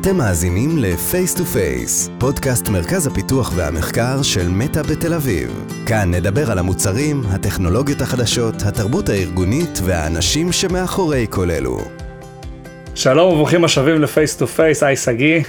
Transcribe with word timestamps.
אתם 0.00 0.16
מאזינים 0.16 0.70
ל-Face 0.78 1.38
to 1.38 1.40
Face, 1.40 2.20
פודקאסט 2.20 2.68
מרכז 2.68 3.06
הפיתוח 3.06 3.52
והמחקר 3.56 4.22
של 4.22 4.48
מטא 4.48 4.82
בתל 4.82 5.14
אביב. 5.14 5.48
כאן 5.86 6.14
נדבר 6.14 6.50
על 6.50 6.58
המוצרים, 6.58 7.16
הטכנולוגיות 7.34 8.00
החדשות, 8.00 8.54
התרבות 8.68 9.08
הארגונית 9.08 9.78
והאנשים 9.86 10.52
שמאחורי 10.52 11.26
כל 11.30 11.50
אלו. 11.50 11.76
שלום 12.94 13.32
וברוכים 13.32 13.64
השבים 13.64 14.00
ל-Face 14.00 14.40
to 14.40 14.58
Face, 14.58 14.86
היי 14.86 14.96
שגיא. 14.96 15.40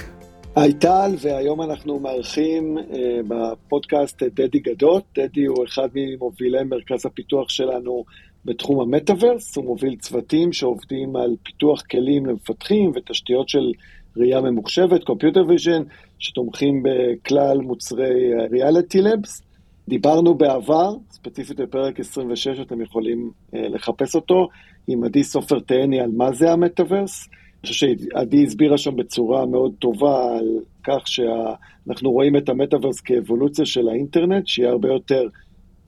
היי 0.56 0.72
טל, 0.72 1.10
והיום 1.20 1.62
אנחנו 1.62 2.00
מארחים 2.00 2.78
uh, 2.78 2.94
בפודקאסט 3.28 4.22
את 4.22 4.34
דדי 4.34 4.58
גדות. 4.58 5.04
דדי 5.18 5.44
הוא 5.44 5.64
אחד 5.64 5.88
ממובילי 5.94 6.64
מרכז 6.64 7.06
הפיתוח 7.06 7.48
שלנו 7.48 8.04
בתחום 8.44 8.80
המטאוורס, 8.80 9.56
הוא 9.56 9.64
מוביל 9.64 9.96
צוותים 9.96 10.52
שעובדים 10.52 11.16
על 11.16 11.36
פיתוח 11.42 11.82
כלים 11.90 12.26
למפתחים 12.26 12.92
ותשתיות 12.94 13.48
של 13.48 13.72
ראייה 14.16 14.40
ממוחשבת, 14.40 15.00
Computer 15.02 15.50
Vision, 15.50 15.82
שתומכים 16.18 16.82
בכלל 16.82 17.58
מוצרי 17.58 18.30
ריאליטי 18.50 19.02
לבס. 19.02 19.42
דיברנו 19.88 20.34
בעבר, 20.34 20.94
ספציפית 21.10 21.60
בפרק 21.60 22.00
26, 22.00 22.60
אתם 22.60 22.80
יכולים 22.80 23.30
uh, 23.30 23.58
לחפש 23.58 24.14
אותו, 24.14 24.48
עם 24.88 25.04
עדי 25.04 25.24
סופר 25.24 25.60
תהני 25.60 26.00
על 26.00 26.10
מה 26.16 26.32
זה 26.32 26.52
המטאוורס. 26.52 27.28
אני 27.28 27.70
חושב 27.70 27.86
שעדי 27.86 28.44
הסבירה 28.44 28.78
שם 28.78 28.96
בצורה 28.96 29.46
מאוד 29.46 29.72
טובה 29.78 30.38
על 30.38 30.48
כך 30.84 31.08
שאנחנו 31.08 32.10
רואים 32.10 32.36
את 32.36 32.48
המטאוורס 32.48 33.00
כאבולוציה 33.00 33.66
של 33.66 33.88
האינטרנט, 33.88 34.46
שיהיה 34.46 34.70
הרבה 34.70 34.88
יותר 34.88 35.22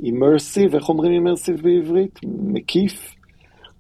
אימרסיב, 0.03 0.75
איך 0.75 0.89
אומרים 0.89 1.13
אימרסיב 1.13 1.63
בעברית? 1.63 2.21
מקיף, 2.25 3.15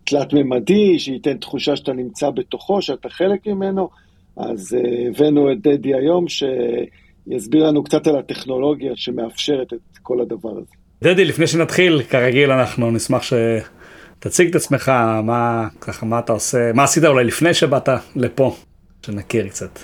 תלת-ממדי, 0.04 0.98
שייתן 0.98 1.37
תחושה 1.37 1.77
שאתה 1.77 1.93
נמצא 1.93 2.30
בתוכו, 2.30 2.82
שאתה 2.82 3.09
חלק 3.09 3.46
ממנו. 3.46 3.88
אז 4.37 4.77
uh, 4.79 5.09
הבאנו 5.09 5.52
את 5.52 5.61
דדי 5.61 5.95
היום, 5.95 6.25
שיסביר 6.29 7.66
לנו 7.66 7.85
קצת 7.85 8.07
על 8.07 8.16
הטכנולוגיה 8.16 8.93
שמאפשרת 8.97 9.73
את 9.73 9.99
כל 10.02 10.21
הדבר 10.21 10.51
הזה. 10.51 10.73
דדי, 11.02 11.24
לפני 11.24 11.47
שנתחיל, 11.47 12.02
כרגיל 12.02 12.51
אנחנו 12.51 12.91
נשמח 12.91 13.23
ש... 13.23 13.33
תציג 14.23 14.49
את 14.49 14.55
עצמך, 14.55 14.89
מה, 15.24 15.69
ככה, 15.80 16.07
מה 16.07 16.19
אתה 16.19 16.33
עושה, 16.33 16.73
מה 16.74 16.85
עשית 16.85 17.05
אולי 17.05 17.24
לפני 17.24 17.55
שבאת 17.55 17.89
לפה, 18.16 18.57
שנכיר 19.07 19.49
קצת. 19.49 19.79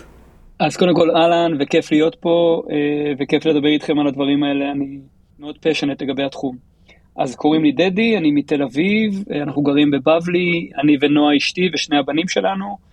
אז 0.58 0.76
קודם 0.76 0.94
כל, 0.94 1.10
אהלן, 1.10 1.52
וכיף 1.60 1.92
להיות 1.92 2.16
פה, 2.20 2.62
אה, 2.70 3.12
וכיף 3.18 3.46
לדבר 3.46 3.68
איתכם 3.68 3.98
על 3.98 4.06
הדברים 4.06 4.42
האלה, 4.42 4.70
אני 4.70 4.98
מאוד 5.38 5.58
passionate 5.58 6.02
לגבי 6.02 6.22
התחום. 6.22 6.56
אז 7.16 7.36
קוראים 7.36 7.64
לי 7.64 7.72
דדי, 7.72 8.16
אני 8.16 8.30
מתל 8.30 8.62
אביב, 8.62 9.24
אה, 9.32 9.42
אנחנו 9.42 9.62
גרים 9.62 9.90
בבבלי, 9.90 10.70
אני 10.82 10.96
ונועה 11.00 11.36
אשתי 11.36 11.70
ושני 11.74 11.98
הבנים 11.98 12.28
שלנו. 12.28 12.87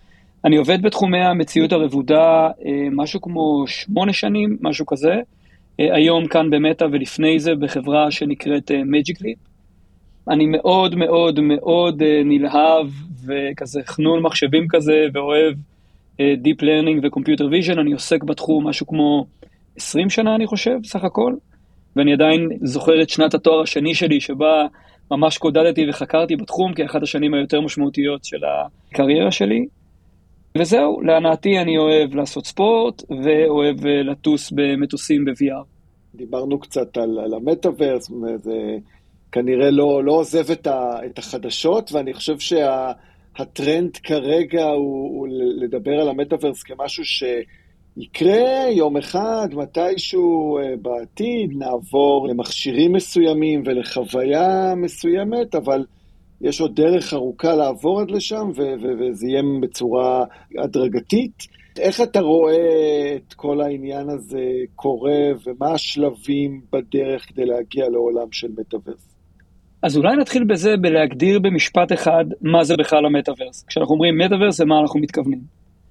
אני 0.45 0.55
עובד 0.55 0.81
בתחומי 0.81 1.19
המציאות 1.19 1.71
הרבודה 1.71 2.47
אה, 2.65 2.87
משהו 2.91 3.21
כמו 3.21 3.63
שמונה 3.67 4.13
שנים, 4.13 4.57
משהו 4.61 4.85
כזה. 4.85 5.13
היום 5.79 6.27
כאן 6.27 6.49
במטא 6.49 6.85
ולפני 6.91 7.39
זה 7.39 7.55
בחברה 7.55 8.11
שנקראת 8.11 8.71
Magic 8.85 9.11
Leap. 9.11 9.37
אני 10.29 10.45
מאוד 10.45 10.95
מאוד 10.95 11.39
מאוד 11.39 12.03
נלהב 12.25 12.87
וכזה 13.25 13.81
חנון 13.85 14.21
מחשבים 14.21 14.67
כזה 14.69 15.05
ואוהב 15.13 15.53
Deep 16.19 16.61
Learning 16.61 16.99
ו-Computer 17.03 17.43
Vision, 17.43 17.79
אני 17.79 17.93
עוסק 17.93 18.23
בתחום 18.23 18.67
משהו 18.67 18.87
כמו 18.87 19.25
20 19.75 20.09
שנה 20.09 20.35
אני 20.35 20.47
חושב, 20.47 20.77
סך 20.83 21.03
הכל, 21.03 21.33
ואני 21.95 22.13
עדיין 22.13 22.49
זוכר 22.61 23.01
את 23.01 23.09
שנת 23.09 23.33
התואר 23.33 23.61
השני 23.61 23.95
שלי 23.95 24.19
שבה 24.19 24.65
ממש 25.11 25.37
קודדתי 25.37 25.89
וחקרתי 25.89 26.35
בתחום 26.35 26.73
כאחת 26.73 27.03
השנים 27.03 27.33
היותר 27.33 27.61
משמעותיות 27.61 28.25
של 28.25 28.37
הקריירה 28.91 29.31
שלי. 29.31 29.65
וזהו, 30.57 31.01
להנאתי 31.01 31.59
אני 31.59 31.77
אוהב 31.77 32.15
לעשות 32.15 32.45
ספורט 32.45 33.03
ואוהב 33.23 33.79
uh, 33.79 33.87
לטוס 33.87 34.51
במטוסים 34.51 35.25
ב-VR. 35.25 35.65
דיברנו 36.15 36.59
קצת 36.59 36.97
על, 36.97 37.19
על 37.19 37.33
המטאוורס, 37.33 38.11
זה... 38.35 38.77
כנראה 39.31 39.71
לא, 39.71 40.03
לא 40.03 40.11
עוזב 40.11 40.51
את, 40.51 40.67
ה, 40.67 40.99
את 41.05 41.19
החדשות, 41.19 41.91
ואני 41.91 42.13
חושב 42.13 42.39
שהטרנד 42.39 43.95
שה, 43.95 44.01
כרגע 44.03 44.65
הוא 44.65 45.27
לדבר 45.31 46.01
על 46.01 46.09
המטאוורס 46.09 46.63
כמשהו 46.63 47.03
שיקרה 47.05 48.71
יום 48.71 48.97
אחד, 48.97 49.47
מתישהו 49.53 50.57
אה, 50.57 50.73
בעתיד, 50.81 51.51
נעבור 51.57 52.27
למכשירים 52.27 52.93
מסוימים 52.93 53.63
ולחוויה 53.65 54.73
מסוימת, 54.75 55.55
אבל 55.55 55.85
יש 56.45 56.61
עוד 56.61 56.75
דרך 56.75 57.13
ארוכה 57.13 57.55
לעבור 57.55 58.01
עד 58.01 58.11
לשם, 58.11 58.51
וזה 58.99 59.27
יהיה 59.27 59.41
בצורה 59.61 60.25
הדרגתית. 60.63 61.43
איך 61.79 62.01
אתה 62.01 62.19
רואה 62.19 63.15
את 63.15 63.33
כל 63.33 63.61
העניין 63.61 64.09
הזה 64.09 64.43
קורה, 64.75 65.21
ומה 65.45 65.71
השלבים 65.71 66.61
בדרך 66.73 67.29
כדי 67.29 67.45
להגיע 67.45 67.89
לעולם 67.89 68.31
של 68.31 68.47
מטאוורס? 68.57 69.15
אז 69.81 69.97
אולי 69.97 70.15
נתחיל 70.15 70.43
בזה 70.43 70.77
בלהגדיר 70.77 71.39
במשפט 71.39 71.93
אחד 71.93 72.25
מה 72.41 72.63
זה 72.63 72.75
בכלל 72.77 73.05
המטאוורס. 73.05 73.65
כשאנחנו 73.67 73.93
אומרים 73.93 74.17
מטאוורס 74.17 74.57
זה 74.57 74.65
מה 74.65 74.79
אנחנו 74.81 74.99
מתכוונים. 74.99 75.39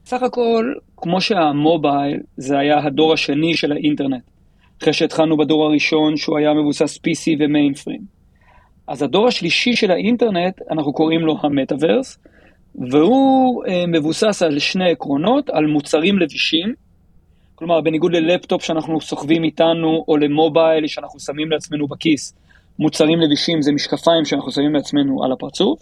סך 0.07 0.23
הכל, 0.23 0.73
כמו 0.97 1.21
שהמובייל 1.21 2.21
זה 2.37 2.59
היה 2.59 2.85
הדור 2.85 3.13
השני 3.13 3.55
של 3.55 3.73
האינטרנט, 3.73 4.23
אחרי 4.83 4.93
שהתחלנו 4.93 5.37
בדור 5.37 5.65
הראשון 5.65 6.17
שהוא 6.17 6.39
היה 6.39 6.55
מבוסס 6.55 6.99
PC 6.99 7.37
ומיינפרים. 7.41 8.01
אז 8.89 9.03
הדור 9.03 9.29
השלישי 9.29 9.77
של 9.77 9.91
האינטרנט, 9.91 10.61
אנחנו 10.71 10.93
קוראים 10.93 11.21
לו 11.21 11.39
המטאוורס, 11.43 12.19
והוא 12.91 13.65
אה, 13.67 13.85
מבוסס 13.87 14.43
על 14.43 14.59
שני 14.59 14.91
עקרונות, 14.91 15.51
על 15.51 15.67
מוצרים 15.67 16.19
לבישים, 16.19 16.75
כלומר 17.55 17.81
בניגוד 17.81 18.13
ללפטופ 18.13 18.63
שאנחנו 18.63 19.01
סוחבים 19.01 19.45
איתנו, 19.45 20.05
או 20.09 20.17
למובייל 20.17 20.87
שאנחנו 20.87 21.21
שמים 21.21 21.51
לעצמנו 21.51 21.87
בכיס, 21.87 22.35
מוצרים 22.79 23.21
לבישים 23.21 23.63
זה 23.63 23.73
משקפיים 23.73 24.25
שאנחנו 24.25 24.53
שמים 24.53 24.75
לעצמנו 24.75 25.25
על 25.25 25.33
הפרצוף, 25.33 25.81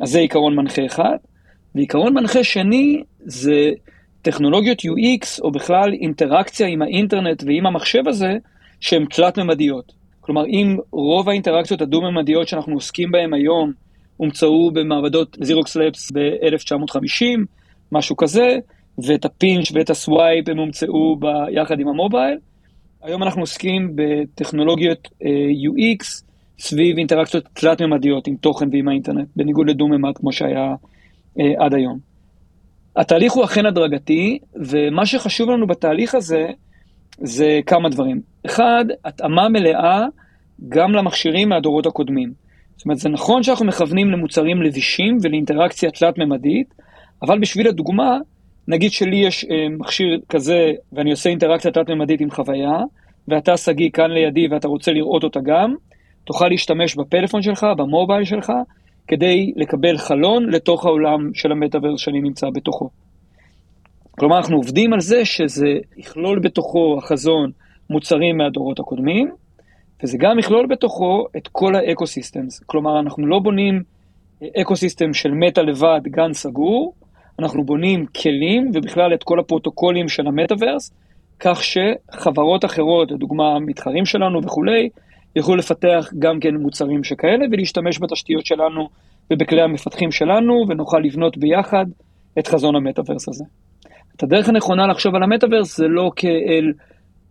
אז 0.00 0.10
זה 0.10 0.18
עיקרון 0.18 0.56
מנחה 0.56 0.86
אחד. 0.86 1.16
ועיקרון 1.74 2.14
מנחה 2.14 2.44
שני 2.44 3.02
זה 3.20 3.70
טכנולוגיות 4.22 4.80
UX, 4.80 5.42
או 5.42 5.50
בכלל 5.50 5.92
אינטראקציה 5.92 6.66
עם 6.66 6.82
האינטרנט 6.82 7.42
ועם 7.46 7.66
המחשב 7.66 8.08
הזה, 8.08 8.36
שהן 8.80 9.04
תלת-ממדיות. 9.04 10.03
כלומר, 10.24 10.46
אם 10.46 10.76
רוב 10.90 11.28
האינטראקציות 11.28 11.80
הדו-ממדיות 11.80 12.48
שאנחנו 12.48 12.74
עוסקים 12.74 13.10
בהן 13.10 13.34
היום 13.34 13.72
הומצאו 14.16 14.70
במעבדות 14.70 15.36
זירוקס 15.40 15.76
labs 15.76 16.12
ב-1950, 16.12 17.24
משהו 17.92 18.16
כזה, 18.16 18.58
ואת 18.98 19.24
ה 19.24 19.32
pinch 19.32 19.72
ואת 19.72 19.90
ה 19.90 20.00
swipe 20.00 20.48
הם 20.48 20.58
הומצאו 20.58 21.16
ביחד 21.16 21.80
עם 21.80 21.88
ה 21.88 21.94
mobile, 21.94 22.38
היום 23.02 23.22
אנחנו 23.22 23.40
עוסקים 23.40 23.92
בטכנולוגיות 23.94 25.08
אה, 25.08 25.26
UX 25.66 26.22
סביב 26.58 26.98
אינטראקציות 26.98 27.44
תלת-ממדיות 27.52 28.26
עם 28.26 28.36
תוכן 28.36 28.68
ועם 28.72 28.88
האינטרנט, 28.88 29.28
בניגוד 29.36 29.70
לדו-ממד 29.70 30.16
כמו 30.16 30.32
שהיה 30.32 30.74
אה, 31.38 31.42
עד 31.58 31.74
היום. 31.74 31.98
התהליך 32.96 33.32
הוא 33.32 33.44
אכן 33.44 33.66
הדרגתי, 33.66 34.38
ומה 34.54 35.06
שחשוב 35.06 35.50
לנו 35.50 35.66
בתהליך 35.66 36.14
הזה, 36.14 36.46
זה 37.18 37.60
כמה 37.66 37.88
דברים. 37.88 38.33
אחד, 38.46 38.84
התאמה 39.04 39.48
מלאה 39.48 40.06
גם 40.68 40.92
למכשירים 40.92 41.48
מהדורות 41.48 41.86
הקודמים. 41.86 42.32
זאת 42.76 42.84
אומרת, 42.84 42.98
זה 42.98 43.08
נכון 43.08 43.42
שאנחנו 43.42 43.66
מכוונים 43.66 44.10
למוצרים 44.10 44.62
לבישים 44.62 45.18
ולאינטראקציה 45.22 45.90
תלת-ממדית, 45.90 46.74
אבל 47.22 47.38
בשביל 47.38 47.68
הדוגמה, 47.68 48.18
נגיד 48.68 48.92
שלי 48.92 49.16
יש 49.16 49.44
אה, 49.44 49.68
מכשיר 49.78 50.20
כזה 50.28 50.72
ואני 50.92 51.10
עושה 51.10 51.30
אינטראקציה 51.30 51.70
תלת-ממדית 51.70 52.20
עם 52.20 52.30
חוויה, 52.30 52.78
ואתה 53.28 53.56
שגיא 53.56 53.90
כאן 53.90 54.10
לידי 54.10 54.48
ואתה 54.48 54.68
רוצה 54.68 54.92
לראות 54.92 55.24
אותה 55.24 55.40
גם, 55.40 55.74
תוכל 56.24 56.48
להשתמש 56.48 56.96
בפלאפון 56.96 57.42
שלך, 57.42 57.66
במובייל 57.76 58.24
שלך, 58.24 58.52
כדי 59.08 59.52
לקבל 59.56 59.98
חלון 59.98 60.50
לתוך 60.50 60.86
העולם 60.86 61.30
של 61.34 61.52
המטאוורס 61.52 62.00
שאני 62.00 62.20
נמצא 62.20 62.46
בתוכו. 62.54 62.90
כלומר, 64.10 64.36
אנחנו 64.36 64.56
עובדים 64.56 64.92
על 64.92 65.00
זה 65.00 65.24
שזה 65.24 65.66
יכלול 65.96 66.38
בתוכו 66.38 66.98
החזון 66.98 67.50
מוצרים 67.90 68.36
מהדורות 68.36 68.80
הקודמים, 68.80 69.30
וזה 70.02 70.18
גם 70.18 70.38
יכלול 70.38 70.66
בתוכו 70.66 71.26
את 71.36 71.48
כל 71.48 71.74
ה 71.74 71.81
ecosystems. 71.81 72.60
כלומר, 72.66 73.00
אנחנו 73.00 73.26
לא 73.26 73.38
בונים 73.38 73.82
ecosystem 74.60 75.14
של 75.14 75.30
מטא 75.32 75.60
לבד, 75.60 76.00
גן 76.04 76.32
סגור, 76.32 76.94
אנחנו 77.38 77.64
בונים 77.64 78.06
כלים 78.06 78.70
ובכלל 78.74 79.14
את 79.14 79.22
כל 79.22 79.40
הפרוטוקולים 79.40 80.08
של 80.08 80.26
המטאוורס, 80.26 80.92
כך 81.40 81.60
שחברות 81.64 82.64
אחרות, 82.64 83.10
לדוגמה 83.10 83.56
המתחרים 83.56 84.06
שלנו 84.06 84.44
וכולי, 84.44 84.88
יוכלו 85.36 85.56
לפתח 85.56 86.12
גם 86.18 86.40
כן 86.40 86.54
מוצרים 86.54 87.04
שכאלה 87.04 87.44
ולהשתמש 87.52 87.98
בתשתיות 88.00 88.46
שלנו 88.46 88.88
ובכלי 89.32 89.62
המפתחים 89.62 90.12
שלנו, 90.12 90.64
ונוכל 90.68 90.98
לבנות 90.98 91.38
ביחד 91.38 91.86
את 92.38 92.46
חזון 92.46 92.76
המטאוורס 92.76 93.28
הזה. 93.28 93.44
את 94.16 94.22
הדרך 94.22 94.48
הנכונה 94.48 94.86
לחשוב 94.86 95.14
על 95.14 95.22
המטאוורס 95.22 95.76
זה 95.76 95.88
לא 95.88 96.10
כאל, 96.16 96.72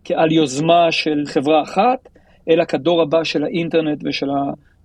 כעל 0.04 0.32
יוזמה 0.32 0.92
של 0.92 1.22
חברה 1.26 1.62
אחת, 1.62 2.08
אלא 2.50 2.64
כדור 2.64 3.02
הבא 3.02 3.24
של 3.24 3.44
האינטרנט 3.44 4.02
ושל 4.04 4.26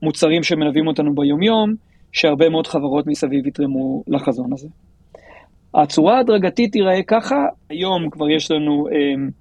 המוצרים 0.01 0.43
שמלווים 0.43 0.87
אותנו 0.87 1.15
ביומיום, 1.15 1.73
שהרבה 2.11 2.49
מאוד 2.49 2.67
חברות 2.67 3.07
מסביב 3.07 3.47
יתרמו 3.47 4.03
לחזון 4.07 4.53
הזה. 4.53 4.67
הצורה 5.73 6.17
ההדרגתית 6.17 6.71
תיראה 6.71 7.03
ככה, 7.07 7.45
היום 7.69 8.09
כבר 8.09 8.29
יש 8.29 8.51
לנו 8.51 8.87
um, 8.87 9.31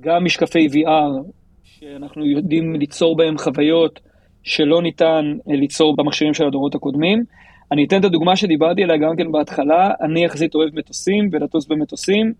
גם 0.00 0.24
משקפי 0.24 0.66
VR, 0.66 1.30
שאנחנו 1.64 2.26
יודעים 2.26 2.74
ליצור 2.74 3.16
בהם 3.16 3.38
חוויות 3.38 4.00
שלא 4.42 4.82
ניתן 4.82 5.24
אה, 5.50 5.56
ליצור 5.56 5.96
במכשירים 5.96 6.34
של 6.34 6.46
הדורות 6.46 6.74
הקודמים. 6.74 7.24
אני 7.72 7.84
אתן 7.84 8.00
את 8.00 8.04
הדוגמה 8.04 8.36
שדיברתי 8.36 8.82
עליה 8.82 8.96
גם 8.96 9.16
כן 9.16 9.32
בהתחלה, 9.32 9.90
אני 10.00 10.24
יחסית 10.24 10.54
אוהב 10.54 10.78
מטוסים 10.78 11.28
ולטוס 11.32 11.66
במטוסים, 11.66 12.32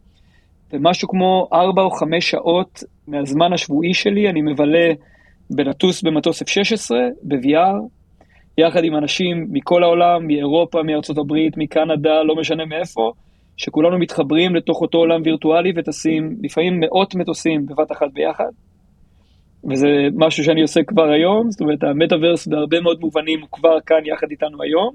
ומשהו 0.73 1.09
כמו 1.09 1.49
4 1.53 1.83
או 1.83 1.91
5 1.91 2.31
שעות 2.31 2.83
מהזמן 3.09 3.53
השבועי 3.53 3.95
שלי 3.95 4.29
אני 4.29 4.43
מבלה 4.43 4.93
בלטוס 5.51 6.03
במטוס 6.03 6.43
F-16, 6.43 6.95
ב-VR, 7.23 7.97
יחד 8.59 8.85
עם 8.85 8.97
אנשים 8.97 9.47
מכל 9.51 9.83
העולם, 9.83 10.27
מאירופה, 10.27 10.83
מארצות 10.83 11.19
הברית, 11.19 11.57
מקנדה, 11.57 12.23
לא 12.23 12.37
משנה 12.37 12.65
מאיפה, 12.65 13.13
שכולנו 13.57 13.99
מתחברים 13.99 14.57
לתוך 14.57 14.81
אותו 14.83 14.99
עולם 14.99 15.21
וירטואלי 15.25 15.73
וטסים 15.77 16.37
לפעמים 16.43 16.81
מאות 16.81 17.15
מטוסים 17.15 17.67
בבת 17.67 17.93
אחת 17.93 18.07
ביחד. 18.13 18.51
וזה 19.71 19.89
משהו 20.15 20.45
שאני 20.45 20.63
עושה 20.63 20.81
כבר 20.83 21.09
היום, 21.09 21.51
זאת 21.51 21.61
אומרת 21.61 21.85
המטאוורס 21.85 22.47
בהרבה 22.47 22.81
מאוד 22.81 23.01
מובנים 23.01 23.41
הוא 23.41 23.49
כבר 23.53 23.81
כאן 23.87 24.07
יחד 24.07 24.27
איתנו 24.31 24.63
היום. 24.63 24.95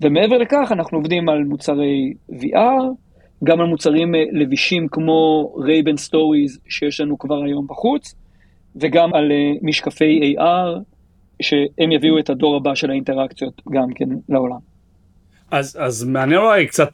ומעבר 0.00 0.38
לכך 0.38 0.72
אנחנו 0.72 0.98
עובדים 0.98 1.28
על 1.28 1.44
מוצרי 1.44 2.12
VR, 2.30 3.03
גם 3.44 3.60
על 3.60 3.66
מוצרים 3.66 4.14
אה, 4.14 4.24
לבישים 4.32 4.88
כמו 4.88 5.52
Ray-Ban 5.64 5.96
Stories 5.96 6.58
שיש 6.68 7.00
לנו 7.00 7.18
כבר 7.18 7.42
היום 7.42 7.66
בחוץ, 7.66 8.14
וגם 8.76 9.14
על 9.14 9.32
אה, 9.32 9.52
משקפי 9.62 10.34
AR 10.38 10.80
שהם 11.42 11.92
יביאו 11.92 12.18
את 12.18 12.30
הדור 12.30 12.56
הבא 12.56 12.74
של 12.74 12.90
האינטראקציות 12.90 13.62
גם 13.70 13.88
כן 13.94 14.08
לעולם. 14.28 14.74
אז, 15.50 15.76
אז 15.80 16.04
מעניין 16.04 16.40
אולי 16.40 16.66
קצת 16.66 16.92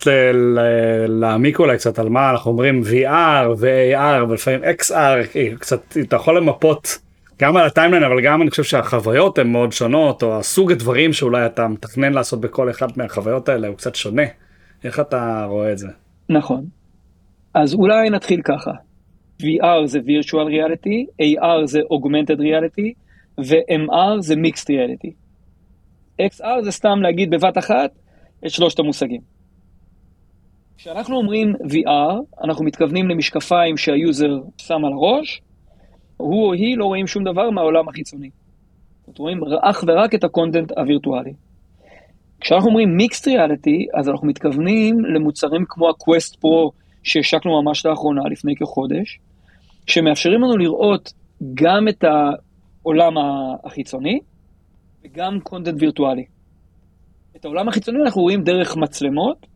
להעמיק 1.09 1.59
אולי 1.59 1.77
קצת 1.77 1.99
על 1.99 2.09
מה 2.09 2.31
אנחנו 2.31 2.51
אומרים 2.51 2.83
VR 2.83 3.49
ו-AR 3.59 4.25
ולפעמים 4.29 4.61
XR, 4.65 5.39
קצת 5.59 5.97
אתה 6.01 6.17
יכול 6.17 6.37
למפות 6.37 6.99
גם 7.41 7.57
על 7.57 7.67
ה 7.67 7.71
timeline 7.71 8.05
אבל 8.05 8.21
גם 8.21 8.43
אני 8.43 8.51
חושב 8.51 8.63
שהחוויות 8.63 9.39
הן 9.39 9.53
מאוד 9.53 9.73
שונות 9.73 10.23
או 10.23 10.39
הסוג 10.39 10.73
הדברים 10.73 11.13
שאולי 11.13 11.47
אתה 11.47 11.69
מתכנן 11.69 12.13
לעשות 12.13 12.41
בכל 12.41 12.71
אחד 12.71 12.89
מהחוויות 12.97 13.49
האלה 13.49 13.69
הוא 13.69 13.77
קצת 13.77 13.95
שונה. 13.95 14.23
איך 14.85 15.01
אתה 15.01 15.45
רואה 15.49 15.73
את 15.73 15.79
זה? 15.79 15.89
נכון. 16.31 16.65
אז 17.55 17.75
אולי 17.75 18.11
נתחיל 18.11 18.43
ככה. 18.43 18.71
VR 19.43 19.87
זה 19.87 19.99
virtual 19.99 20.47
reality, 20.47 21.23
AR 21.23 21.65
זה 21.67 21.79
augmented 21.79 22.39
reality 22.39 22.93
ו-MR 23.39 24.21
זה 24.21 24.35
mixed 24.35 24.67
reality. 24.67 25.11
XR 26.23 26.63
זה 26.63 26.71
סתם 26.71 27.03
להגיד 27.03 27.31
בבת 27.31 27.59
אחת 27.59 27.91
את 28.47 28.51
שלושת 28.51 28.79
המושגים. 28.79 29.21
כשאנחנו 30.77 31.17
אומרים 31.17 31.53
VR, 31.55 32.45
אנחנו 32.45 32.65
מתכוונים 32.65 33.09
למשקפיים 33.09 33.77
שה 33.77 34.03
user 34.03 34.39
שם 34.57 34.85
על 34.85 34.93
הראש, 34.93 35.43
הוא 36.17 36.47
או 36.47 36.53
היא 36.53 36.79
לא 36.79 36.85
רואים 36.85 37.07
שום 37.07 37.25
דבר 37.25 37.51
מהעולם 37.51 37.89
החיצוני. 37.89 38.31
זאת 39.07 39.19
רואים 39.19 39.41
אך 39.63 39.85
ורק 39.87 40.15
את 40.15 40.25
ה 40.25 40.31
content 40.31 40.73
הווירטואלי. 40.79 41.33
כשאנחנו 42.41 42.69
אומרים 42.69 42.97
mixed 42.97 43.29
reality, 43.29 43.87
אז 43.99 44.09
אנחנו 44.09 44.29
מתכוונים 44.29 45.05
למוצרים 45.05 45.65
כמו 45.69 45.89
ה-Quest 45.89 46.37
Pro 46.37 46.71
שהשקנו 47.03 47.63
ממש 47.63 47.87
לאחרונה, 47.87 48.23
לפני 48.31 48.57
כחודש, 48.57 49.19
שמאפשרים 49.87 50.41
לנו 50.41 50.57
לראות 50.57 51.13
גם 51.55 51.89
את 51.89 52.05
העולם 52.05 53.15
החיצוני 53.65 54.19
וגם 55.05 55.41
content 55.43 55.75
וירטואלי. 55.79 56.25
את 57.37 57.45
העולם 57.45 57.69
החיצוני 57.69 57.99
אנחנו 58.03 58.23
רואים 58.23 58.43
דרך 58.43 58.77
מצלמות, 58.77 59.47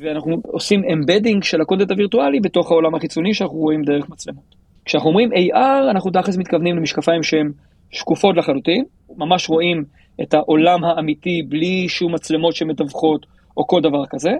ואנחנו 0.00 0.36
עושים 0.46 0.82
embedding 0.92 1.42
של 1.42 1.60
ה 1.60 1.64
content 1.64 1.90
הווירטואלי 1.90 2.40
בתוך 2.40 2.70
העולם 2.70 2.94
החיצוני 2.94 3.34
שאנחנו 3.34 3.56
רואים 3.56 3.82
דרך 3.82 4.08
מצלמות. 4.08 4.54
כשאנחנו 4.84 5.08
אומרים 5.08 5.30
AR, 5.32 5.90
אנחנו 5.90 6.10
תכלס 6.10 6.36
מתכוונים 6.36 6.76
למשקפיים 6.76 7.22
שהן 7.22 7.52
שקופות 7.90 8.36
לחלוטין, 8.36 8.84
ממש 9.16 9.50
רואים 9.50 9.84
את 10.22 10.34
העולם 10.34 10.84
האמיתי 10.84 11.42
בלי 11.48 11.88
שום 11.88 12.14
מצלמות 12.14 12.56
שמתווכות 12.56 13.26
או 13.56 13.66
כל 13.66 13.80
דבר 13.80 14.04
כזה, 14.10 14.30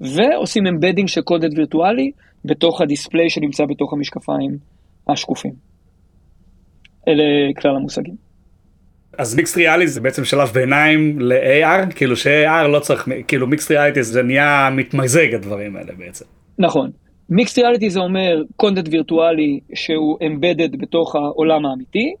ועושים 0.00 0.66
embedding 0.66 1.08
של 1.08 1.20
content 1.20 1.52
וירטואלי 1.56 2.10
בתוך 2.44 2.80
ה 2.80 2.86
display 2.86 3.30
שנמצא 3.30 3.64
בתוך 3.64 3.92
המשקפיים 3.92 4.58
השקופים. 5.08 5.52
אלה 7.08 7.52
כלל 7.60 7.76
המושגים. 7.76 8.14
אז 9.18 9.36
mixed 9.36 9.56
reality 9.56 9.86
זה 9.86 10.00
בעצם 10.00 10.24
שלב 10.24 10.48
ביניים 10.48 11.20
ל-AR, 11.20 11.94
כאילו 11.96 12.16
ש-AR 12.16 12.66
לא 12.66 12.78
צריך, 12.78 13.08
כאילו 13.28 13.46
mixed 13.46 13.70
reality 13.70 14.02
זה 14.02 14.22
נהיה 14.22 14.70
מתמזג 14.72 15.34
הדברים 15.34 15.76
האלה 15.76 15.92
בעצם. 15.98 16.24
נכון. 16.58 16.90
mixed 17.30 17.58
reality 17.58 17.90
זה 17.90 18.00
אומר 18.00 18.42
content 18.56 18.88
וירטואלי 18.90 19.60
שהוא 19.74 20.18
embedded 20.26 20.76
בתוך 20.80 21.14
העולם 21.14 21.66
האמיתי, 21.66 22.14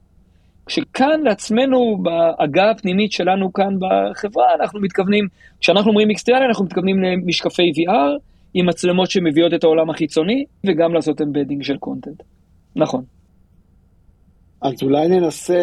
כשכאן 0.66 1.20
לעצמנו 1.22 1.98
בעגה 2.02 2.70
הפנימית 2.70 3.12
שלנו 3.12 3.52
כאן 3.52 3.74
בחברה 3.78 4.54
אנחנו 4.60 4.80
מתכוונים, 4.80 5.28
כשאנחנו 5.60 5.90
אומרים 5.90 6.08
mixed 6.08 6.28
reality 6.28 6.46
אנחנו 6.46 6.64
מתכוונים 6.64 7.02
למשקפי 7.02 7.72
VR 7.72 8.20
עם 8.54 8.66
מצלמות 8.66 9.10
שמביאות 9.10 9.54
את 9.54 9.64
העולם 9.64 9.90
החיצוני 9.90 10.44
וגם 10.66 10.94
לעשות 10.94 11.20
אמבדינג 11.20 11.62
של 11.62 11.76
קונטנט. 11.76 12.22
נכון. 12.76 13.04
אז 14.62 14.82
אולי 14.82 15.08
ננסה 15.08 15.60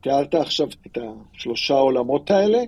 תיארת 0.00 0.34
עכשיו 0.34 0.66
את 0.86 0.98
השלושה 0.98 1.74
עולמות 1.74 2.30
האלה, 2.30 2.58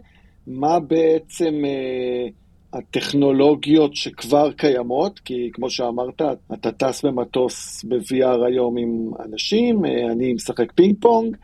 מה 0.46 0.80
בעצם 0.80 1.54
אה, 1.64 2.28
הטכנולוגיות 2.74 3.96
שכבר 3.96 4.52
קיימות, 4.52 5.18
כי 5.18 5.50
כמו 5.52 5.70
שאמרת, 5.70 6.22
אתה 6.54 6.72
טס 6.72 7.04
במטוס 7.04 7.84
ב-VR 7.84 8.46
היום 8.46 8.78
עם 8.78 9.10
אנשים, 9.24 9.84
אה, 9.84 10.12
אני 10.12 10.32
משחק 10.32 10.72
פינג 10.72 10.96
פונג, 11.00 11.36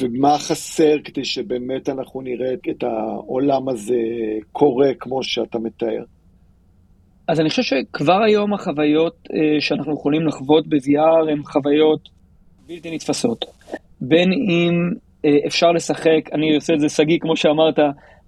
ומה 0.00 0.38
חסר 0.38 0.96
כדי 1.04 1.24
שבאמת 1.24 1.88
אנחנו 1.88 2.20
נראה 2.20 2.52
את 2.70 2.82
העולם 2.82 3.68
הזה 3.68 4.00
קורה 4.52 4.88
כמו 4.98 5.22
שאתה 5.22 5.58
מתאר? 5.58 6.04
אז 7.28 7.40
אני 7.40 7.50
חושב 7.50 7.62
שכבר 7.62 8.22
היום 8.26 8.54
החוויות 8.54 9.16
אה, 9.32 9.60
שאנחנו 9.60 9.94
יכולים 9.94 10.26
לחוות 10.26 10.66
ב-VR 10.66 11.30
הן 11.32 11.42
חוויות 11.42 12.08
בלתי 12.68 12.94
נתפסות. 12.94 13.44
בין 14.00 14.32
אם 14.32 14.72
אה, 15.24 15.46
אפשר 15.46 15.72
לשחק, 15.72 16.32
אני 16.32 16.54
עושה 16.54 16.74
את 16.74 16.80
זה 16.80 16.88
שגיא, 16.88 17.18
כמו 17.20 17.36
שאמרת, 17.36 17.78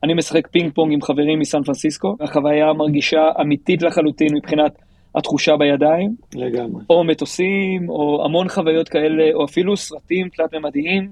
אני 0.04 0.14
משחק 0.14 0.46
פינג 0.46 0.72
פונג 0.74 0.92
עם 0.92 1.02
חברים 1.02 1.38
מסן 1.38 1.62
פרנסיסקו, 1.62 2.16
החוויה 2.20 2.72
מרגישה 2.72 3.30
אמיתית 3.40 3.82
לחלוטין 3.82 4.28
מבחינת 4.36 4.72
התחושה 5.14 5.56
בידיים. 5.56 6.14
לגמרי. 6.34 6.82
או 6.90 7.04
מטוסים, 7.04 7.88
או 7.88 8.24
המון 8.24 8.48
חוויות 8.48 8.88
כאלה, 8.88 9.24
או 9.34 9.44
אפילו 9.44 9.76
סרטים 9.76 10.28
תלת-ממדיים. 10.28 11.10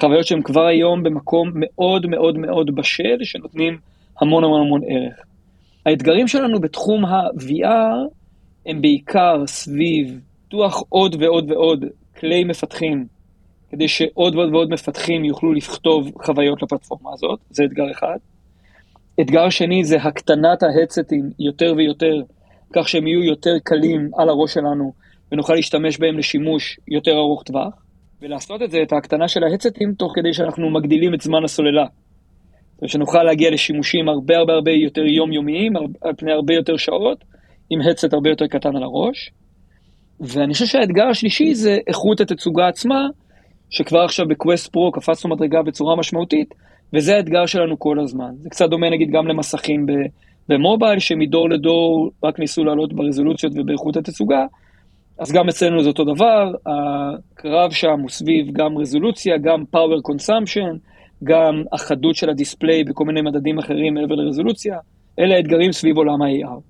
חוויות 0.00 0.26
שהן 0.26 0.42
כבר 0.42 0.66
היום 0.66 1.02
במקום 1.02 1.50
מאוד 1.54 2.06
מאוד 2.06 2.38
מאוד 2.38 2.74
בשל, 2.74 3.18
שנותנים 3.22 3.78
המון 4.20 4.44
המון 4.44 4.60
המון 4.60 4.80
ערך. 4.88 5.24
האתגרים 5.86 6.28
שלנו 6.28 6.60
בתחום 6.60 7.04
ה-VR 7.04 8.08
הם 8.66 8.80
בעיקר 8.80 9.46
סביב 9.46 10.20
פיתוח 10.50 10.82
עוד 10.88 11.16
ועוד 11.22 11.50
ועוד 11.50 11.84
כלי 12.18 12.44
מפתחים 12.44 13.06
כדי 13.70 13.88
שעוד 13.88 14.34
ועוד 14.34 14.54
ועוד 14.54 14.70
מפתחים 14.70 15.24
יוכלו 15.24 15.52
לכתוב 15.52 16.10
חוויות 16.24 16.62
לפלטפורמה 16.62 17.10
הזאת, 17.12 17.40
זה 17.50 17.64
אתגר 17.64 17.90
אחד. 17.90 18.16
אתגר 19.20 19.48
שני 19.50 19.84
זה 19.84 19.96
הקטנת 19.96 20.62
ההדסטים 20.62 21.30
יותר 21.38 21.74
ויותר, 21.76 22.22
כך 22.72 22.88
שהם 22.88 23.06
יהיו 23.06 23.24
יותר 23.24 23.54
קלים 23.64 24.10
על 24.16 24.28
הראש 24.28 24.54
שלנו, 24.54 24.92
ונוכל 25.32 25.54
להשתמש 25.54 25.98
בהם 25.98 26.18
לשימוש 26.18 26.80
יותר 26.88 27.12
ארוך 27.12 27.42
טווח, 27.42 27.74
ולעשות 28.22 28.62
את 28.62 28.70
זה, 28.70 28.82
את 28.82 28.92
ההקטנה 28.92 29.28
של 29.28 29.44
ההדסטים, 29.44 29.94
תוך 29.94 30.12
כדי 30.14 30.32
שאנחנו 30.32 30.70
מגדילים 30.70 31.14
את 31.14 31.20
זמן 31.20 31.44
הסוללה. 31.44 31.86
ושנוכל 32.82 33.22
להגיע 33.22 33.50
לשימושים 33.50 34.08
הרבה 34.08 34.36
הרבה 34.38 34.52
הרבה 34.52 34.70
יותר 34.70 35.00
יומיומיים, 35.00 35.76
על 35.76 36.12
פני 36.16 36.32
הרבה 36.32 36.54
יותר 36.54 36.76
שעות, 36.76 37.24
עם 37.70 37.80
הדסט 37.80 38.12
הרבה 38.12 38.30
יותר 38.30 38.46
קטן 38.46 38.76
על 38.76 38.82
הראש. 38.82 39.30
ואני 40.20 40.52
חושב 40.52 40.66
שהאתגר 40.66 41.06
השלישי 41.06 41.54
זה 41.54 41.78
איכות 41.86 42.20
התצוגה 42.20 42.68
עצמה, 42.68 43.06
שכבר 43.70 44.00
עכשיו 44.00 44.28
בקווסט 44.28 44.72
פרו 44.72 44.92
קפצנו 44.92 45.30
מדרגה 45.30 45.62
בצורה 45.62 45.96
משמעותית, 45.96 46.54
וזה 46.92 47.16
האתגר 47.16 47.46
שלנו 47.46 47.78
כל 47.78 48.00
הזמן. 48.00 48.34
זה 48.38 48.50
קצת 48.50 48.70
דומה 48.70 48.90
נגיד 48.90 49.10
גם 49.10 49.26
למסכים 49.26 49.86
במובייל, 50.48 50.98
שמדור 50.98 51.50
לדור 51.50 52.10
רק 52.24 52.38
ניסו 52.38 52.64
לעלות 52.64 52.92
ברזולוציות 52.92 53.52
ובאיכות 53.56 53.96
התצוגה, 53.96 54.46
אז 55.18 55.32
גם 55.32 55.48
אצלנו 55.48 55.82
זה 55.82 55.88
אותו 55.88 56.04
דבר, 56.04 56.52
הקרב 56.66 57.70
שם 57.70 58.00
הוא 58.00 58.08
סביב 58.08 58.52
גם 58.52 58.78
רזולוציה, 58.78 59.38
גם 59.38 59.62
power 59.76 60.10
consumption, 60.10 60.78
גם 61.24 61.62
החדות 61.72 62.16
של 62.16 62.30
הדיספליי 62.30 62.84
בכל 62.84 63.04
מיני 63.04 63.22
מדדים 63.22 63.58
אחרים 63.58 63.94
מעבר 63.94 64.14
לרזולוציה, 64.14 64.76
אלה 65.18 65.34
האתגרים 65.34 65.72
סביב 65.72 65.96
עולם 65.96 66.22
ה-AR. 66.22 66.60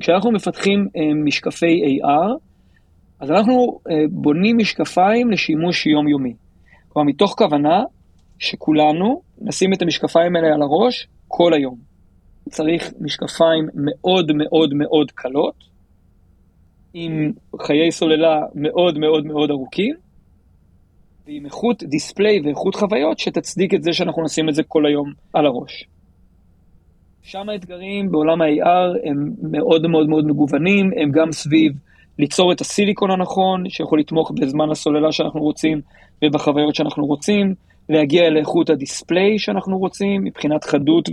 כשאנחנו 0.00 0.32
מפתחים 0.32 0.88
אה, 0.96 1.14
משקפי 1.24 1.98
AR, 2.02 2.38
אז 3.24 3.30
אנחנו 3.30 3.80
אה, 3.90 3.94
בונים 4.10 4.56
משקפיים 4.58 5.30
לשימוש 5.30 5.86
יומיומי. 5.86 6.34
כלומר, 6.88 7.08
מתוך 7.08 7.34
כוונה 7.38 7.82
שכולנו 8.38 9.22
נשים 9.38 9.72
את 9.72 9.82
המשקפיים 9.82 10.36
האלה 10.36 10.54
על 10.54 10.62
הראש 10.62 11.08
כל 11.28 11.54
היום. 11.54 11.76
צריך 12.50 12.92
משקפיים 13.00 13.68
מאוד 13.74 14.32
מאוד 14.32 14.74
מאוד 14.74 15.10
קלות, 15.10 15.54
עם 16.94 17.32
חיי 17.62 17.92
סוללה 17.92 18.40
מאוד 18.54 18.98
מאוד 18.98 19.26
מאוד 19.26 19.50
ארוכים, 19.50 19.94
ועם 21.26 21.44
איכות 21.44 21.82
דיספליי 21.82 22.40
ואיכות 22.44 22.74
חוויות 22.74 23.18
שתצדיק 23.18 23.74
את 23.74 23.82
זה 23.82 23.92
שאנחנו 23.92 24.24
נשים 24.24 24.48
את 24.48 24.54
זה 24.54 24.62
כל 24.62 24.86
היום 24.86 25.12
על 25.32 25.46
הראש. 25.46 25.84
שם 27.22 27.48
האתגרים 27.48 28.10
בעולם 28.10 28.42
ה-AR 28.42 29.08
הם 29.08 29.30
מאוד 29.42 29.86
מאוד 29.86 30.08
מאוד 30.08 30.24
מגוונים, 30.26 30.90
הם 30.96 31.10
גם 31.10 31.32
סביב 31.32 31.72
ליצור 32.18 32.52
את 32.52 32.60
הסיליקון 32.60 33.10
הנכון, 33.10 33.68
שיכול 33.68 34.00
לתמוך 34.00 34.32
בזמן 34.40 34.70
הסוללה 34.70 35.12
שאנחנו 35.12 35.40
רוצים 35.40 35.80
ובחוויות 36.24 36.74
שאנחנו 36.74 37.06
רוצים, 37.06 37.54
להגיע 37.88 38.30
לאיכות 38.30 38.70
ה 38.70 38.78
display 38.78 39.38
שאנחנו 39.38 39.78
רוצים, 39.78 40.24
מבחינת 40.24 40.64
חדות 40.64 41.08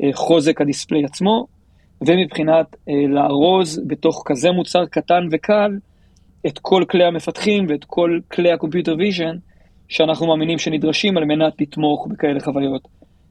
וחוזק 0.00 0.60
ה 0.60 0.66
display 0.66 1.04
עצמו, 1.04 1.46
ומבחינת 2.00 2.76
אה, 2.88 2.94
לארוז 3.08 3.80
בתוך 3.86 4.22
כזה 4.26 4.50
מוצר 4.50 4.86
קטן 4.86 5.28
וקל 5.30 5.78
את 6.46 6.58
כל 6.58 6.84
כלי 6.88 7.04
המפתחים 7.04 7.66
ואת 7.68 7.84
כל 7.84 8.18
כלי 8.32 8.52
ה 8.52 8.57
computer 8.57 8.94
vision 8.98 9.36
שאנחנו 9.88 10.26
מאמינים 10.26 10.58
שנדרשים 10.58 11.16
על 11.16 11.24
מנת 11.24 11.60
לתמוך 11.60 12.06
בכאלה 12.10 12.40
חוויות 12.40 12.88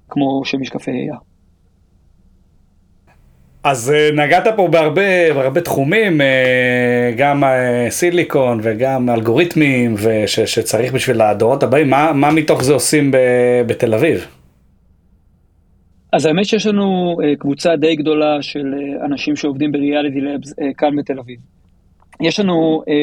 כמו 0.09 0.45
של 0.45 0.57
משקפי 0.57 0.91
AR. 0.91 1.34
אז 3.65 3.91
אה, 3.91 4.09
נגעת 4.25 4.47
פה 4.55 4.67
בהרבה, 4.67 5.33
בהרבה 5.33 5.61
תחומים, 5.61 6.21
אה, 6.21 7.13
גם 7.17 7.43
סיליקון 7.89 8.59
וגם 8.63 9.09
אלגוריתמים 9.09 9.93
וש, 9.97 10.39
שצריך 10.39 10.93
בשביל 10.93 11.21
הדורות 11.21 11.63
הבאים, 11.63 11.89
מה, 11.89 12.13
מה 12.13 12.31
מתוך 12.31 12.63
זה 12.63 12.73
עושים 12.73 13.11
ב, 13.11 13.17
בתל 13.67 13.93
אביב? 13.93 14.27
אז 16.13 16.25
האמת 16.25 16.45
שיש 16.45 16.67
לנו 16.67 17.17
קבוצה 17.39 17.75
די 17.75 17.95
גדולה 17.95 18.41
של 18.41 18.73
אנשים 19.05 19.35
שעובדים 19.35 19.71
בריאליטי 19.71 20.21
לבס 20.21 20.53
כאן 20.77 20.95
בתל 20.95 21.19
אביב. 21.19 21.39
יש 22.21 22.39
לנו 22.39 22.83
אה, 22.87 22.93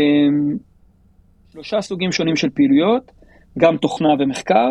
שלושה 1.53 1.81
סוגים 1.81 2.13
שונים 2.13 2.37
של 2.37 2.51
פעילויות, 2.51 3.13
גם 3.59 3.77
תוכנה 3.77 4.15
ומחקר, 4.19 4.71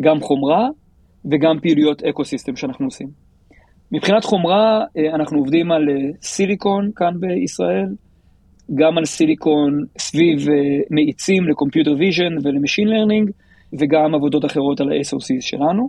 גם 0.00 0.20
חומרה 0.20 0.68
וגם 1.30 1.60
פעילויות 1.60 2.02
ecosystem 2.02 2.56
שאנחנו 2.56 2.86
עושים. 2.86 3.25
מבחינת 3.92 4.24
חומרה, 4.24 4.84
אה, 4.96 5.14
אנחנו 5.14 5.38
עובדים 5.38 5.72
על 5.72 5.88
אה, 5.88 5.94
סיליקון 6.22 6.90
כאן 6.96 7.14
בישראל, 7.20 7.88
גם 8.74 8.98
על 8.98 9.04
סיליקון 9.04 9.84
סביב 9.98 10.48
אה, 10.48 10.54
מאיצים 10.90 11.48
ל 11.48 11.53
computer 11.53 11.94
vision 11.98 12.34
ול 12.42 12.52
machine 12.52 12.88
learning, 12.88 13.30
וגם 13.78 14.14
עבודות 14.14 14.44
אחרות 14.44 14.80
על 14.80 14.88
ה-SOC 14.88 15.40
שלנו. 15.40 15.88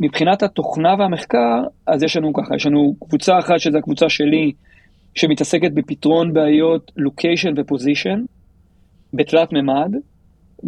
מבחינת 0.00 0.42
התוכנה 0.42 0.94
והמחקר, 0.98 1.62
אז 1.86 2.02
יש 2.02 2.16
לנו 2.16 2.32
ככה, 2.32 2.56
יש 2.56 2.66
לנו 2.66 2.94
קבוצה 3.08 3.38
אחת 3.38 3.58
שזו 3.58 3.78
הקבוצה 3.78 4.08
שלי, 4.08 4.52
שמתעסקת 5.14 5.72
בפתרון 5.74 6.32
בעיות 6.32 6.92
location 6.96 7.52
ו 7.56 7.63
position 7.63 8.20
בתלת 9.14 9.52
מימד, 9.52 9.92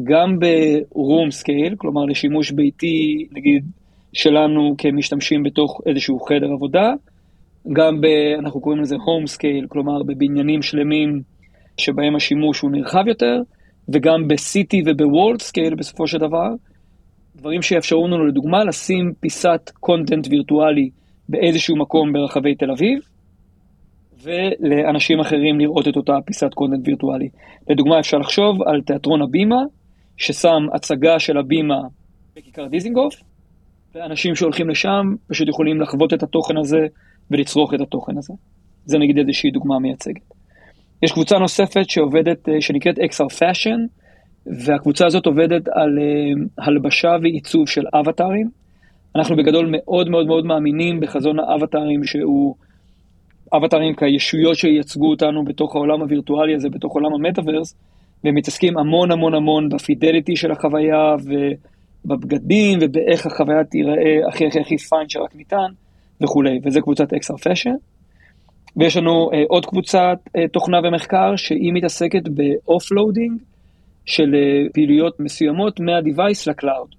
גם 0.04 0.38
ב-room 0.38 1.42
scale, 1.42 1.74
כלומר 1.76 2.04
לשימוש 2.04 2.50
ביתי, 2.50 3.28
נגיד, 3.32 3.64
שלנו 4.12 4.74
כמשתמשים 4.78 5.42
בתוך 5.42 5.80
איזשהו 5.86 6.20
חדר 6.20 6.52
עבודה, 6.52 6.92
גם 7.72 8.00
ב... 8.00 8.06
אנחנו 8.38 8.60
קוראים 8.60 8.82
לזה 8.82 8.96
home 8.96 9.36
scale, 9.36 9.68
כלומר 9.68 10.02
בבניינים 10.02 10.62
שלמים 10.62 11.20
שבהם 11.76 12.16
השימוש 12.16 12.60
הוא 12.60 12.70
נרחב 12.70 13.06
יותר, 13.06 13.42
וגם 13.88 14.28
ב-city 14.28 14.82
וב-world 14.86 15.40
scale 15.40 15.74
בסופו 15.76 16.06
של 16.06 16.18
דבר, 16.18 16.48
דברים 17.36 17.62
שיאפשרו 17.62 18.06
לנו 18.06 18.26
לדוגמה 18.26 18.64
לשים 18.64 19.12
פיסת 19.20 19.70
קונטנט 19.80 20.26
וירטואלי 20.30 20.90
באיזשהו 21.28 21.76
מקום 21.76 22.12
ברחבי 22.12 22.54
תל 22.54 22.70
אביב, 22.70 22.98
ולאנשים 24.22 25.20
אחרים 25.20 25.60
לראות 25.60 25.88
את 25.88 25.96
אותה 25.96 26.12
פיסת 26.24 26.54
קונטנט 26.54 26.88
וירטואלי. 26.88 27.28
לדוגמה, 27.70 28.00
אפשר 28.00 28.18
לחשוב 28.18 28.62
על 28.62 28.80
תיאטרון 28.80 29.22
הבימה, 29.22 29.62
ששם 30.16 30.66
הצגה 30.74 31.18
של 31.18 31.38
הבימה 31.38 31.80
בכיכר 32.36 32.66
דיזינגוף, 32.66 33.14
ואנשים 33.94 34.34
שהולכים 34.34 34.70
לשם 34.70 35.14
פשוט 35.26 35.48
יכולים 35.48 35.80
לחוות 35.80 36.14
את 36.14 36.22
התוכן 36.22 36.56
הזה 36.56 36.86
ולצרוך 37.30 37.74
את 37.74 37.80
התוכן 37.80 38.18
הזה. 38.18 38.34
זה 38.84 38.98
נגיד 38.98 39.18
איזושהי 39.18 39.50
דוגמה 39.50 39.78
מייצגת. 39.78 40.34
יש 41.02 41.12
קבוצה 41.12 41.38
נוספת 41.38 41.90
שעובדת, 41.90 42.48
אה, 42.48 42.60
שנקראת 42.60 42.98
XR 42.98 43.34
Fashion, 43.38 44.00
והקבוצה 44.46 45.06
הזאת 45.06 45.26
עובדת 45.26 45.68
על 45.68 45.98
uh, 45.98 46.64
הלבשה 46.64 47.16
ועיצוב 47.22 47.68
של 47.68 47.82
אבטארים. 47.94 48.50
אנחנו 49.16 49.36
בגדול 49.36 49.68
מאוד 49.70 50.08
מאוד 50.08 50.26
מאוד 50.26 50.44
מאמינים 50.44 51.00
בחזון 51.00 51.38
האבטארים 51.38 52.04
שהוא 52.04 52.54
אבטרים 53.56 53.94
כישויות 53.94 54.56
שייצגו 54.56 55.10
אותנו 55.10 55.44
בתוך 55.44 55.76
העולם 55.76 56.00
הווירטואלי 56.00 56.54
הזה, 56.54 56.68
בתוך 56.68 56.94
עולם 56.94 57.14
המטאוורס, 57.14 57.74
והם 58.24 58.34
מתעסקים 58.34 58.78
המון 58.78 59.10
המון 59.10 59.34
המון 59.34 59.68
ב 59.68 59.76
fidelity 59.76 60.36
של 60.36 60.50
החוויה 60.52 61.14
ובבגדים 62.04 62.78
ובאיך 62.82 63.26
החוויה 63.26 63.64
תיראה 63.64 64.28
הכי 64.28 64.46
הכי 64.46 64.60
הכי 64.60 64.76
fine 64.76 65.08
שרק 65.08 65.34
ניתן 65.34 65.72
וכולי, 66.22 66.60
וזה 66.64 66.80
קבוצת 66.80 67.12
XR 67.12 67.36
Fashion. 67.36 67.76
ויש 68.76 68.96
לנו 68.96 69.30
אה, 69.32 69.42
עוד 69.48 69.66
קבוצת 69.66 70.18
אה, 70.36 70.48
תוכנה 70.48 70.78
ומחקר 70.84 71.36
שהיא 71.36 71.72
מתעסקת 71.74 72.22
ב 72.28 72.39
offloading 72.39 73.40
של 74.04 74.34
אה, 74.34 74.70
פעילויות 74.72 75.20
מסוימות 75.20 75.80
מה-Device 75.80 76.50
ל 76.50 76.57
cloud. 76.57 76.94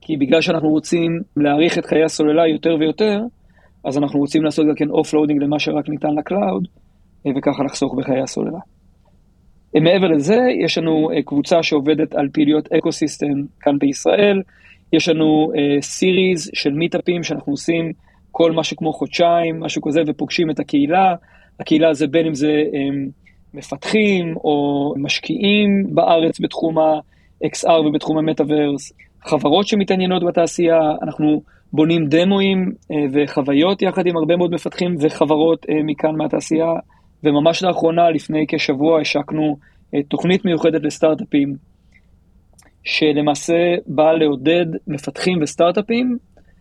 כי 0.00 0.16
בגלל 0.16 0.40
שאנחנו 0.40 0.68
רוצים 0.68 1.20
להאריך 1.36 1.78
את 1.78 1.86
חיי 1.86 2.04
הסוללה 2.04 2.48
יותר 2.48 2.76
ויותר, 2.80 3.20
אז 3.84 3.98
אנחנו 3.98 4.18
רוצים 4.18 4.44
לעשות 4.44 4.66
גם 4.66 4.74
כן 4.74 4.90
offloading 4.90 5.42
למה 5.42 5.58
שרק 5.58 5.88
ניתן 5.88 6.14
ל 6.18 6.25
cloud, 6.25 6.68
וככה 7.36 7.64
לחסוך 7.64 7.94
בחיי 7.98 8.20
הסוללה. 8.20 8.58
אה, 9.76 9.80
מעבר 9.80 10.06
לזה, 10.06 10.38
יש 10.64 10.78
לנו 10.78 11.10
אה, 11.10 11.22
קבוצה 11.22 11.62
שעובדת 11.62 12.14
על 12.14 12.28
פעילויות 12.32 12.72
ecosystem 12.72 13.26
כאן 13.60 13.78
בישראל, 13.78 14.42
יש 14.92 15.08
לנו 15.08 15.52
series 15.80 16.50
של 16.54 16.72
meetupים 16.72 17.22
שאנחנו 17.22 17.52
עושים 17.52 17.92
כל 18.30 18.52
משהו 18.52 18.76
כמו 18.76 18.92
חודשיים, 18.92 19.60
משהו 19.60 19.82
כזה, 19.82 20.00
ופוגשים 20.06 20.50
את 20.50 20.58
הקהילה. 20.58 21.14
הקהילה 21.60 21.94
זה 21.94 22.06
בין 22.06 22.26
אם 22.26 22.34
זה 22.34 22.62
מפתחים 23.54 24.36
או 24.36 24.94
משקיעים 24.96 25.86
בארץ 25.94 26.40
בתחום 26.40 26.78
ה-XR 26.78 27.80
ובתחום 27.86 28.18
המטאוורס, 28.18 28.92
חברות 29.24 29.66
שמתעניינות 29.66 30.24
בתעשייה, 30.24 30.80
אנחנו 31.02 31.42
בונים 31.72 32.06
דמואים 32.06 32.72
אה, 32.90 32.96
וחוויות 33.12 33.82
יחד 33.82 34.06
עם 34.06 34.16
הרבה 34.16 34.36
מאוד 34.36 34.50
מפתחים 34.50 34.96
וחברות 35.00 35.66
אה, 35.70 35.82
מכאן 35.84 36.16
מהתעשייה, 36.16 36.72
וממש 37.24 37.62
לאחרונה, 37.62 38.10
לפני 38.10 38.44
כשבוע, 38.48 39.00
השקנו 39.00 39.56
אה, 39.94 40.02
תוכנית 40.02 40.44
מיוחדת 40.44 40.82
לסטארט-אפים, 40.82 41.56
שלמעשה 42.84 43.74
באה 43.86 44.12
לעודד 44.12 44.66
מפתחים 44.86 45.38
וסטארט-אפים 45.42 46.18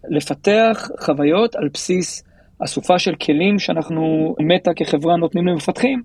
לפתח 0.10 0.90
חוויות 1.00 1.56
על 1.56 1.70
בסיס 1.74 2.24
אסופה 2.60 3.00
של 3.00 3.16
כלים 3.16 3.60
שאנחנו, 3.60 4.36
מטא 4.40 4.72
כחברה, 4.76 5.18
נותנים 5.18 5.48
למפתחים, 5.48 6.02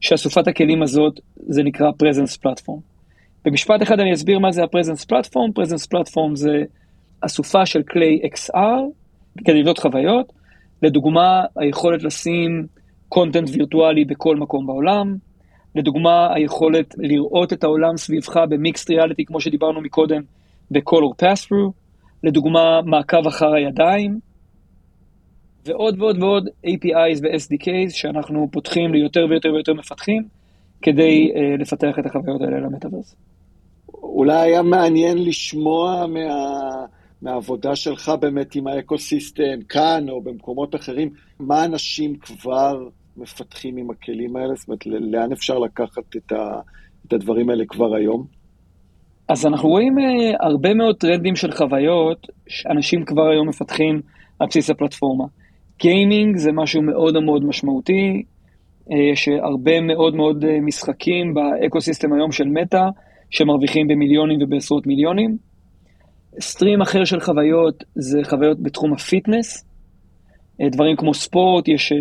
שאסופת 0.00 0.48
הכלים 0.48 0.82
הזאת 0.82 1.20
זה 1.36 1.62
נקרא 1.62 1.90
presence 1.90 2.38
platform. 2.46 2.80
במשפט 3.44 3.82
אחד 3.82 4.00
אני 4.00 4.12
אסביר 4.12 4.38
מה 4.38 4.52
זה 4.52 4.62
ה-presence 4.62 5.04
platform. 5.12 5.60
presence 5.60 5.86
platform 5.94 6.34
זה 6.34 6.62
אסופה 7.20 7.66
של 7.66 7.82
כלי 7.82 8.20
XR 8.34 8.60
כדי 9.44 9.60
לבנות 9.60 9.78
חוויות, 9.78 10.32
לדוגמה 10.82 11.44
היכולת 11.56 12.02
לשים 12.02 12.66
קונטנט 13.08 13.48
וירטואלי 13.52 14.04
בכל 14.04 14.36
מקום 14.36 14.66
בעולם, 14.66 15.16
לדוגמה 15.74 16.34
היכולת 16.34 16.94
לראות 16.98 17.52
את 17.52 17.64
העולם 17.64 17.96
סביבך 17.96 18.36
במיקסט 18.48 18.90
ריאליטי 18.90 19.24
כמו 19.24 19.40
שדיברנו 19.40 19.80
מקודם 19.80 20.22
ב-color 20.70 21.22
pass-through, 21.22 21.72
לדוגמה 22.22 22.80
מעקב 22.84 23.26
אחר 23.26 23.54
הידיים, 23.54 24.18
ועוד 25.64 26.00
ועוד 26.00 26.22
ועוד 26.22 26.48
APIs 26.66 27.20
ו-SDKs 27.22 27.90
שאנחנו 27.90 28.48
פותחים 28.52 28.92
ליותר 28.92 29.26
ויותר 29.30 29.52
ויותר 29.54 29.74
מפתחים 29.74 30.22
כדי 30.82 31.32
uh, 31.34 31.60
לפתח 31.60 31.98
את 31.98 32.06
החוויות 32.06 32.40
האלה 32.40 32.60
למטאוורס. 32.60 33.16
אולי 33.88 34.40
היה 34.40 34.62
מעניין 34.62 35.18
לשמוע 35.18 36.06
מה... 36.06 36.20
מהעבודה 37.26 37.76
שלך 37.76 38.12
באמת 38.20 38.54
עם 38.54 38.66
ה 38.66 38.75
ecosystem, 38.75 39.62
כאן 39.68 40.08
או 40.08 40.22
במקומות 40.22 40.74
אחרים, 40.74 41.10
מה 41.40 41.64
אנשים 41.64 42.16
כבר 42.16 42.88
מפתחים 43.16 43.76
עם 43.76 43.90
הכלים 43.90 44.36
האלה? 44.36 44.54
זאת 44.54 44.68
אומרת, 44.68 44.86
לאן 44.86 45.32
אפשר 45.32 45.58
לקחת 45.58 46.16
את, 46.16 46.32
ה, 46.32 46.60
את 47.06 47.12
הדברים 47.12 47.50
האלה 47.50 47.64
כבר 47.68 47.94
היום? 47.94 48.26
אז 49.28 49.46
אנחנו 49.46 49.68
רואים 49.68 49.98
uh, 49.98 50.02
הרבה 50.40 50.74
מאוד 50.74 50.96
טרנדים 50.96 51.36
של 51.36 51.52
חוויות 51.52 52.26
שאנשים 52.48 53.04
כבר 53.04 53.28
היום 53.28 53.48
מפתחים 53.48 54.00
על 54.38 54.46
בסיס 54.46 54.70
הפלטפורמה. 54.70 55.24
גיימינג 55.78 56.36
זה 56.36 56.52
משהו 56.52 56.82
מאוד 56.82 57.18
מאוד 57.18 57.44
משמעותי, 57.44 58.22
יש 59.12 59.28
uh, 59.28 59.44
הרבה 59.44 59.80
מאוד 59.80 60.14
מאוד 60.14 60.44
uh, 60.44 60.46
משחקים 60.62 61.34
ב 61.34 61.42
ecosystem 61.42 62.12
היום 62.12 62.32
של 62.32 62.48
מטא, 62.48 62.84
שמרוויחים 63.30 63.88
במיליונים 63.88 64.38
ובעשרות 64.42 64.86
מיליונים. 64.86 65.36
stream 66.40 66.80
אחר 66.80 67.04
של 67.04 67.20
חוויות 67.20 67.84
זה 67.94 68.20
חוויות 68.24 68.62
בתחום 68.62 68.92
הפיטנס, 68.92 69.64
דברים 70.70 70.96
כמו 70.96 71.14
ספורט, 71.14 71.68
יש 71.68 71.92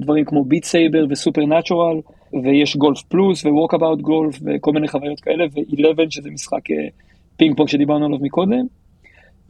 דברים 0.00 0.24
כמו 0.24 0.44
Beat 0.44 0.64
Saber 0.64 1.04
ו 1.10 1.42
Supernatural, 1.46 2.00
ויש 2.44 2.76
Golf 2.76 3.02
Plus 3.02 3.44
וו 3.44 3.54
Walkabout 3.54 4.00
Golf 4.00 4.38
וכל 4.44 4.72
מיני 4.72 4.88
חוויות 4.88 5.20
כאלה, 5.20 5.44
ו-11 5.44 6.10
שזה 6.10 6.30
משחק 6.30 6.60
פינג 7.36 7.56
פונג 7.56 7.68
שדיברנו 7.68 8.06
עליו 8.06 8.18
מקודם, 8.22 8.66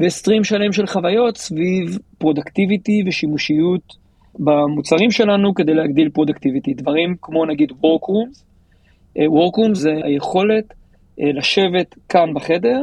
ו 0.01 0.07
stream 0.07 0.45
שלם 0.45 0.73
של 0.73 0.87
חוויות 0.87 1.37
סביב 1.37 1.99
productivity 2.19 3.03
ושימושיות 3.07 4.05
במוצרים 4.39 5.11
שלנו 5.11 5.55
כדי 5.55 5.75
להגדיל 5.75 6.09
productivity. 6.09 6.75
דברים 6.75 7.15
כמו 7.23 7.47
נגיד 7.47 7.71
Workrooms, 7.71 8.43
Workrooms 9.19 9.75
זה 9.75 9.91
היכולת 10.05 10.65
לשבת 11.19 11.95
כאן 12.09 12.35
בחדר 12.35 12.81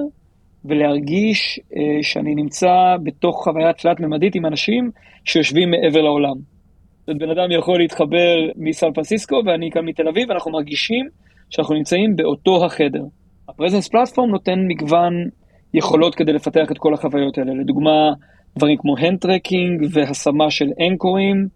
ולהרגיש 0.65 1.59
שאני 2.01 2.35
נמצא 2.35 2.95
בתוך 3.03 3.43
חוויה 3.43 3.73
תלת-ממדית 3.73 4.35
עם 4.35 4.45
אנשים 4.45 4.91
שיושבים 5.25 5.71
מעבר 5.71 6.01
לעולם. 6.01 6.35
זאת 7.07 7.17
בן 7.17 7.29
אדם 7.29 7.51
יכול 7.51 7.79
להתחבר 7.79 8.35
מסן 8.55 8.93
פרנסיסקו 8.93 9.41
ואני 9.45 9.71
כאן 9.71 9.85
מתל 9.85 10.07
אביב, 10.07 10.29
ואנחנו 10.29 10.51
מרגישים 10.51 11.07
שאנחנו 11.49 11.75
נמצאים 11.75 12.15
באותו 12.15 12.65
החדר. 12.65 13.03
ה 13.49 13.54
Presence 13.54 13.87
Platform 13.87 14.29
נותן 14.29 14.59
מגוון 14.67 15.13
יכולות 15.73 16.15
כדי 16.15 16.33
לפתח 16.33 16.71
את 16.71 16.77
כל 16.77 16.93
החוויות 16.93 17.37
האלה. 17.37 17.53
לדוגמה, 17.53 18.11
דברים 18.57 18.77
כמו 18.77 18.97
hand 18.97 19.27
tracking 19.27 19.87
והשמה 19.91 20.51
של 20.51 20.67
anchorים, 20.87 21.47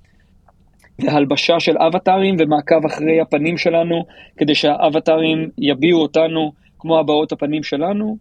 והלבשה 1.00 1.60
של 1.60 1.78
אבטארים 1.78 2.36
ומעקב 2.40 2.86
אחרי 2.86 3.22
הפנים 3.22 3.58
שלנו, 3.58 3.96
כדי 4.38 4.56
שהאבטארים 4.56 5.50
יביעו 5.58 6.02
אותנו 6.02 6.52
כמו 6.80 7.00
הבעות 7.00 7.32
הפנים 7.32 7.64
שלנו. 7.64 8.18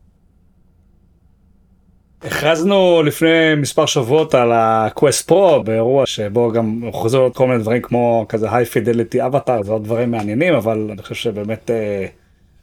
הכרזנו 2.22 3.02
לפני 3.02 3.54
מספר 3.56 3.86
שבועות 3.86 4.34
על 4.34 4.52
ה-Quest 4.52 5.30
Pro 5.30 5.62
באירוע 5.64 6.06
שבו 6.06 6.52
גם 6.52 6.80
הוכרזו 6.82 7.22
עוד 7.22 7.34
כל 7.34 7.46
מיני 7.46 7.58
דברים 7.58 7.82
כמו 7.82 8.26
כזה 8.28 8.50
high 8.50 8.66
fidelity 8.74 9.32
avatar 9.32 9.66
ועוד 9.66 9.84
דברים 9.84 10.10
מעניינים 10.10 10.54
אבל 10.54 10.88
אני 10.92 11.02
חושב 11.02 11.14
שבאמת 11.14 11.70
אה, 11.70 12.06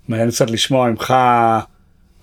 מעניין 0.07 0.29
קצת 0.29 0.51
לשמוע 0.51 0.89
ממך 0.89 1.13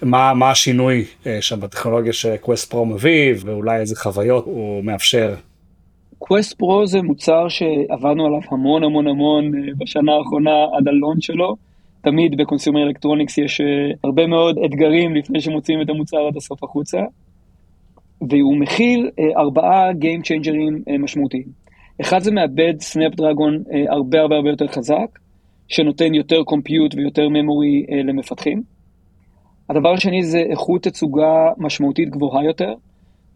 מה, 0.03 0.35
מה 0.35 0.51
השינוי 0.51 1.05
אה, 1.27 1.39
שם 1.41 1.61
בטכנולוגיה 1.61 2.13
ש-Quest 2.13 2.73
Pro 2.73 2.77
מביא 2.77 3.35
ואולי 3.41 3.81
איזה 3.81 3.97
חוויות 3.97 4.45
הוא 4.45 4.85
מאפשר. 4.85 5.35
Quest 6.25 6.53
Pro 6.63 6.87
זה 6.87 7.03
מוצר 7.03 7.49
שעבדנו 7.49 8.27
עליו 8.27 8.41
המון 8.51 8.85
המון 8.85 9.07
המון 9.07 9.45
אה, 9.45 9.73
בשנה 9.79 10.13
האחרונה 10.13 10.51
עד 10.79 10.89
הלון 10.89 11.21
שלו. 11.21 11.68
תמיד 12.11 12.37
ב 12.37 12.42
consumer 12.42 12.83
electronics 12.83 13.39
יש 13.39 13.61
אה, 13.61 13.67
הרבה 14.05 14.27
מאוד 14.27 14.59
אתגרים 14.65 15.15
לפני 15.15 15.41
שמוציאים 15.41 15.83
את 15.83 15.89
המוצר 15.89 16.27
עד 16.29 16.37
הסוף 16.37 16.65
החוצה. 16.65 16.99
והוא 18.21 18.57
מכיל 18.57 19.11
אה, 19.19 19.41
ארבעה 19.41 19.91
Game 19.91 20.23
Changerים 20.23 20.91
אה, 20.91 20.99
משמעותיים. 20.99 21.45
אחד 22.01 22.19
זה 22.19 22.31
מעבד 22.33 22.81
Snapdragon 22.81 23.63
אה, 23.73 23.93
הרבה 23.93 24.21
הרבה 24.21 24.37
הרבה 24.37 24.51
יותר 24.51 24.67
חזק, 24.67 25.19
שנותן 25.69 26.15
יותר 26.15 26.43
compute 26.43 26.95
ויותר 26.95 27.29
memory 27.29 27.87
למפתחים. 28.05 28.63
הדבר 29.71 29.93
השני 29.93 30.23
זה 30.23 30.39
איכות 30.39 30.83
תצוגה 30.83 31.49
משמעותית 31.59 32.11
גבוהה 32.11 32.45
יותר. 32.45 32.75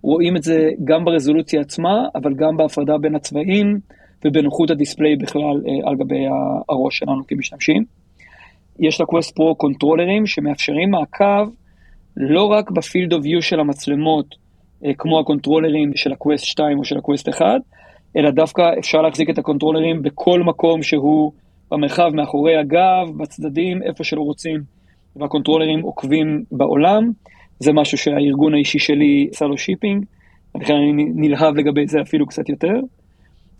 רואים 0.02 0.36
את 0.36 0.42
זה 0.42 0.70
גם 0.84 1.04
ברזולוציה 1.04 1.60
עצמה, 1.60 2.08
אבל 2.14 2.34
גם 2.34 2.56
בהפרדה 2.56 2.98
בין 2.98 3.14
הצבעים 3.14 3.78
ובנוחות 4.24 4.70
ה 4.70 4.76
display 4.76 5.16
בכלל 5.16 5.62
על 5.84 5.96
גבי 5.96 6.24
הראש 6.68 6.98
שלנו 6.98 7.26
כמשתמשים. 7.28 8.01
יש 8.78 9.00
ל 9.00 9.06
Quest 9.06 9.36
Pro 9.36 9.54
controllerים 9.54 10.26
שמאפשרים 10.26 10.90
מעקב 10.90 11.48
לא 12.16 12.44
רק 12.44 12.70
ב 12.70 12.77
field 12.77 13.12
of 13.12 13.24
view 13.24 13.42
של 13.42 13.60
המצלמות 13.60 14.34
אה, 14.84 14.94
כמו 14.98 15.20
ה 15.20 15.26
controllerים 15.26 15.92
של 15.96 16.12
ה 16.12 16.17
Quest 16.17 16.44
2 16.44 16.78
או 16.78 16.84
של 16.84 16.98
ה 16.98 17.03
Quest 17.03 17.28
1, 17.28 17.44
אלא 18.16 18.30
דווקא 18.30 18.62
אפשר 18.78 19.02
להחזיק 19.02 19.30
את 19.30 19.38
ה 19.38 19.43
controllerים 19.43 20.02
בכל 20.02 20.40
מקום 20.40 20.82
שהוא 20.82 21.32
במרחב, 21.70 22.10
מאחורי 22.14 22.56
הגב, 22.56 23.16
בצדדים, 23.16 23.82
איפה 23.82 24.04
שרק 24.04 24.20
רוצים, 24.20 24.60
וה 25.16 25.25
controllerים 25.25 25.80
עוקבים 25.80 26.44
בעולם. 26.52 27.10
זה 27.58 27.72
משהו 27.72 27.98
שהארגון 27.98 28.54
האישי 28.54 28.78
שלי 28.78 29.28
עשה 29.32 29.44
לו 29.44 29.58
shipping, 29.58 30.04
לכן 30.54 30.74
אני 30.74 30.92
נלהב 31.14 31.54
לגבי 31.54 31.86
זה 31.86 32.00
אפילו 32.00 32.26
קצת 32.26 32.48
יותר. 32.48 32.74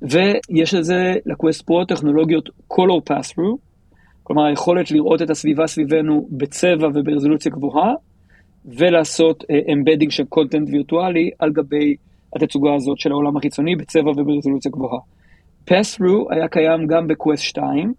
ויש 0.03 0.75
לזה, 0.75 1.15
ל 1.27 1.33
Quest 1.33 1.67
Pro, 1.67 1.85
טכנולוגיות 1.85 2.49
color 2.73 3.11
pass-through, 3.11 3.72
כלומר 4.33 4.49
היכולת 4.49 4.91
לראות 4.91 5.23
את 5.23 5.31
הסביבה 5.31 5.67
סביבנו 5.67 6.29
בצבע 6.31 6.89
וברזולוציה 6.95 7.53
גבוהה, 7.53 7.93
ולעשות 8.65 9.45
embedding 9.73 10.11
uh, 10.11 10.15
של 10.15 10.25
content 10.25 10.69
וירטואלי 10.73 11.31
על 11.39 11.53
גבי 11.53 11.97
התצוגה 12.37 12.75
הזאת 12.75 12.99
של 12.99 13.13
העולם 13.13 13.37
החיצוני 13.37 13.77
בצבע 13.77 14.11
וברזולוציה 14.11 14.71
גבוהה. 14.71 14.99
pass-through 15.71 16.35
היה 16.35 16.49
קיים 16.49 16.87
גם 16.87 17.07
ב 17.07 17.13
Quest 17.13 17.43
2, 17.43 17.93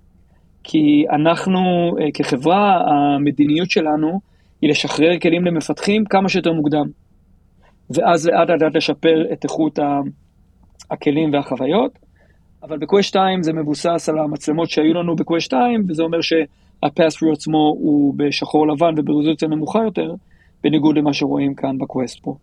כי 0.64 1.06
אנחנו 1.12 1.60
uh, 1.98 2.02
כחברה, 2.14 2.82
המדיניות 2.88 3.72
שלנו 3.72 4.20
היא 4.62 4.70
לשחרר 4.70 5.20
כלים 5.22 5.46
למפתחים 5.46 6.06
כמה 6.06 6.30
שיותר 6.30 6.54
מוקדם. 6.54 6.86
ואז 7.90 8.28
לאט 8.28 8.50
לאט 8.50 8.76
לשפר 8.76 9.34
את 9.34 9.44
איכות 9.44 9.80
הכלים 10.92 11.34
והחוויות. 11.34 12.00
אבל 12.64 12.78
ב 12.78 12.83
Quest 12.83 13.10
2 13.10 13.44
זה 13.44 13.54
מבוסס 13.54 14.10
על 14.10 14.20
המצלמות 14.20 14.70
שהיו 14.70 14.94
לנו 14.94 15.16
ב 15.16 15.21
Quest 15.21 15.46
2, 15.46 15.86
וזה 15.90 16.04
אומר 16.04 16.22
שה-pass-through 16.22 17.34
עצמו 17.34 17.76
הוא 17.80 18.14
בשחור 18.18 18.68
לבן 18.68 18.94
וברזולוציה 18.98 19.48
נמוכה 19.48 19.80
יותר, 19.84 20.14
בניגוד 20.64 20.98
למה 20.98 21.14
שרואים 21.14 21.56
כאן 21.56 21.78
ב 21.78 21.85
Quest 21.85 22.20
Pro. 22.20 22.38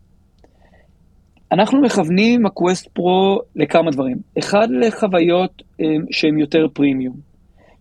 אנחנו 1.52 1.80
מכוונים 1.80 2.46
ה 2.46 2.54
Quest 2.54 2.88
Pro 2.88 3.38
לכמה 3.56 3.90
דברים. 3.90 4.16
אחד, 4.38 4.68
לחוויות 4.70 5.62
אה, 5.80 5.87
שהן 6.11 6.38
יותר 6.38 6.66
פרימיום, 6.72 7.14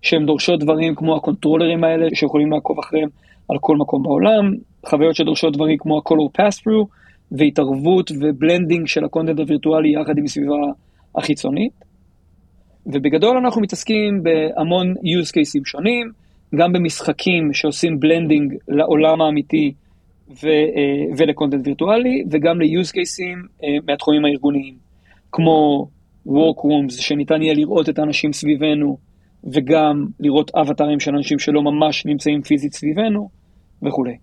שהן 0.01 0.25
דורשות 0.25 0.59
דברים 0.59 0.95
כמו 0.95 1.15
ה 1.15 1.20
controllerים 1.20 1.83
האלה, 1.83 2.07
שיכולים 2.13 2.51
לעקוב 2.51 2.79
אחריהם 2.79 3.09
על 3.49 3.57
כל 3.61 3.77
מקום 3.77 4.03
בעולם, 4.03 4.53
חוויות 4.85 5.15
שדורשות 5.15 5.53
דברים 5.53 5.77
כמו 5.79 5.97
ה-color 5.97 6.41
pass-through, 6.41 6.85
והתערבות 7.31 8.11
ו 8.11 8.19
blending 8.19 8.87
של 8.87 9.05
ה 9.05 9.09
content 9.09 9.39
הווירטואלי 9.39 10.01
יחד 10.01 10.17
עם 10.17 10.23
הסביבה 10.23 10.55
החיצונית. 11.15 11.88
ובגדול 12.89 13.37
אנחנו 13.37 13.61
מתעסקים 13.61 14.23
בהמון 14.23 14.93
use 14.93 15.29
cases 15.29 15.61
שונים, 15.65 16.11
גם 16.55 16.73
במשחקים 16.73 17.53
שעושים 17.53 17.99
blending 17.99 18.53
לעולם 18.67 19.21
האמיתי 19.21 19.73
ו, 20.43 20.47
אה, 20.47 21.15
ול 21.17 21.28
content 21.28 21.67
וירטואלי, 21.67 22.23
וגם 22.31 22.61
ל-use 22.61 22.89
cases 22.89 23.47
אה, 23.63 23.67
מהתחומים 23.87 24.25
הארגוניים, 24.25 24.75
כמו 25.31 25.87
Workrooms, 26.27 26.91
שניתן 26.91 27.41
יהיה 27.41 27.53
לראות 27.53 27.89
את 27.89 27.99
האנשים 27.99 28.33
סביבנו, 28.33 28.97
וגם 29.43 30.05
לראות 30.19 30.51
אבטרים 30.55 30.99
של 30.99 31.15
אנשים 31.15 31.39
שלא 31.39 31.61
ממש 31.61 32.05
נמצאים 32.05 32.41
פיזית 32.41 32.73
סביבנו, 32.73 33.29
וכולי. 33.83 34.17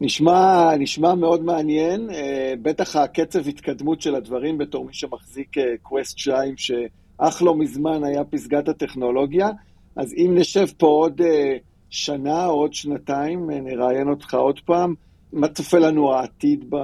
נשמע, 0.00 0.70
נשמע 0.78 1.14
מאוד 1.14 1.44
מעניין, 1.44 2.10
אה, 2.10 2.54
בטח 2.62 2.96
הקצב 2.96 3.48
התקדמות 3.48 4.00
של 4.00 4.14
הדברים 4.14 4.58
בתור 4.58 4.84
מי 4.84 4.94
שמחזיק 4.94 5.56
קווסט 5.82 6.18
2, 6.18 6.54
שעד 7.24 7.42
לא 7.42 7.54
מזמן 7.54 8.04
היה 8.04 8.24
פסגת 8.24 8.68
הטכנולוגיה, 8.68 9.48
אז 9.96 10.14
אם 10.16 10.30
נשב 10.34 10.66
פה 10.78 10.86
עוד 10.86 11.20
שנה 11.90 12.46
או 12.46 12.52
עוד 12.52 12.74
שנתיים, 12.74 13.50
אה, 13.50 13.60
נראיין 13.60 14.08
אותך 14.08 14.34
עוד 14.34 14.60
פעם. 14.60 14.94
מה 15.32 15.48
צופה 15.48 15.78
לנו 15.78 16.14
העתיד 16.14 16.64
ב... 16.70 16.76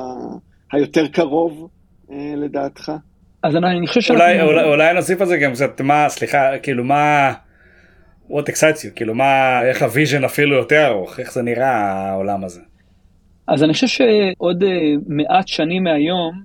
היותר 0.72 1.08
קרוב, 1.08 1.68
אה, 2.12 2.32
לדעתך? 2.36 2.92
אז 3.42 3.56
אני 3.56 3.86
חושב 3.86 4.00
ש... 4.00 4.10
אולי, 4.10 4.42
אולי, 4.42 4.64
אולי 4.64 4.94
נוסיף 4.94 5.20
על 5.20 5.26
זה 5.26 5.36
גם 5.36 5.52
קצת, 5.52 5.80
מה, 5.80 6.08
סליחה, 6.08 6.58
כאילו 6.62 6.84
מה... 6.84 7.32
what 8.30 8.44
excites 8.48 8.82
you, 8.84 8.90
כאילו 8.96 9.14
מה, 9.14 9.62
איך 9.62 9.82
ה 9.82 9.88
vision 9.88 10.24
אפילו 10.24 10.56
יותר 10.56 10.86
ארוך, 10.86 11.20
איך 11.20 11.32
זה 11.32 11.42
נראה 11.42 11.70
העולם 12.10 12.44
הזה. 12.44 12.60
אז 13.48 13.64
אני 13.64 13.72
חושב 13.72 13.86
שעוד 13.86 14.62
אה, 14.62 14.66
מעט 15.06 15.48
שנים 15.48 15.84
מהיום, 15.84 16.42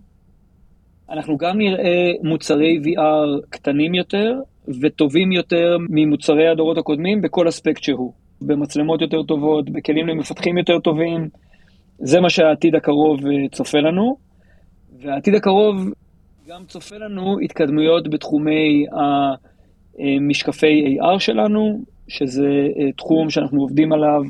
אנחנו 1.13 1.37
גם 1.37 1.57
נראה 1.57 2.11
מוצרי 2.23 2.79
VR 2.83 3.45
קטנים 3.49 3.93
יותר 3.93 4.39
וטובים 4.81 5.31
יותר 5.31 5.77
ממוצרי 5.89 6.47
הדורות 6.47 6.77
הקודמים 6.77 7.21
בכל 7.21 7.49
אספקט 7.49 7.83
שהוא. 7.83 8.13
במצלמות 8.41 9.01
יותר 9.01 9.23
טובות, 9.23 9.69
בכלים 9.69 10.07
למפתחים 10.07 10.57
יותר 10.57 10.79
טובים. 10.79 11.29
זה 11.99 12.21
מה 12.21 12.29
שהעתיד 12.29 12.75
הקרוב 12.75 13.19
אה, 13.25 13.49
צופה 13.51 13.77
לנו. 13.77 14.17
והעתיד 14.99 15.35
הקרוב 15.35 15.89
גם 16.47 16.63
צופה 16.67 16.95
לנו 16.97 17.39
התקדמויות 17.39 18.09
בתחומי 18.09 18.85
המשקפי 19.99 20.97
AR 20.99 21.19
שלנו, 21.19 21.81
שזה 22.07 22.67
אה, 22.79 22.91
תחום 22.91 23.29
שאנחנו 23.29 23.61
עובדים 23.61 23.93
עליו 23.93 24.21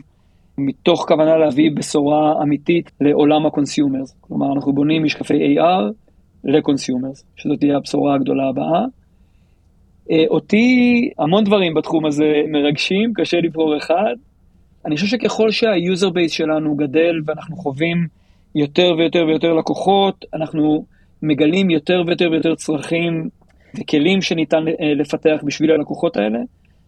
מתוך 0.58 1.06
כוונה 1.08 1.38
להביא 1.38 1.72
בשורה 1.76 2.42
אמיתית 2.44 2.92
לעולם 3.02 3.46
ה 3.46 3.52
consumers. 3.52 4.16
כלומר, 4.22 4.54
אנחנו 4.54 4.74
בונים 4.74 5.04
משקפי 5.04 5.58
AR 5.58 6.03
ל 6.44 6.51
consumers, 6.51 7.24
שזאת 7.36 7.60
תהיה 7.60 7.78
הבשורה 7.78 8.16
הגדולה 8.16 8.50
הבאה. 8.50 8.86
אה, 10.12 10.24
אותי 10.28 11.10
המון 11.20 11.44
דברים 11.44 11.74
בתחום 11.74 12.06
הזה 12.06 12.34
מרגשים, 12.48 13.14
קשה 13.16 13.38
לבחור 13.38 13.78
אחד. 13.78 14.16
אני 14.86 14.96
חושב 14.96 15.08
שככל 15.08 15.52
שה 15.52 15.77
user 15.77 16.10
base 16.10 16.32
שלנו 16.32 16.76
גדל 16.76 17.16
ואנחנו 17.26 17.56
חווים 17.56 18.08
יותר 18.56 18.96
ויותר 18.98 19.26
ויותר 19.28 19.54
לקוחות, 19.54 20.26
אנחנו 20.34 20.86
מגלים 21.22 21.70
יותר 21.70 22.04
ויותר 22.08 22.32
ויותר 22.32 22.56
צרכים 22.56 23.30
וכלים 23.80 24.22
שניתן 24.22 24.68
אה, 24.68 24.94
לפתח 24.94 25.42
בשביל 25.44 25.72
הלקוחות 25.72 26.18
האלה, 26.18 26.40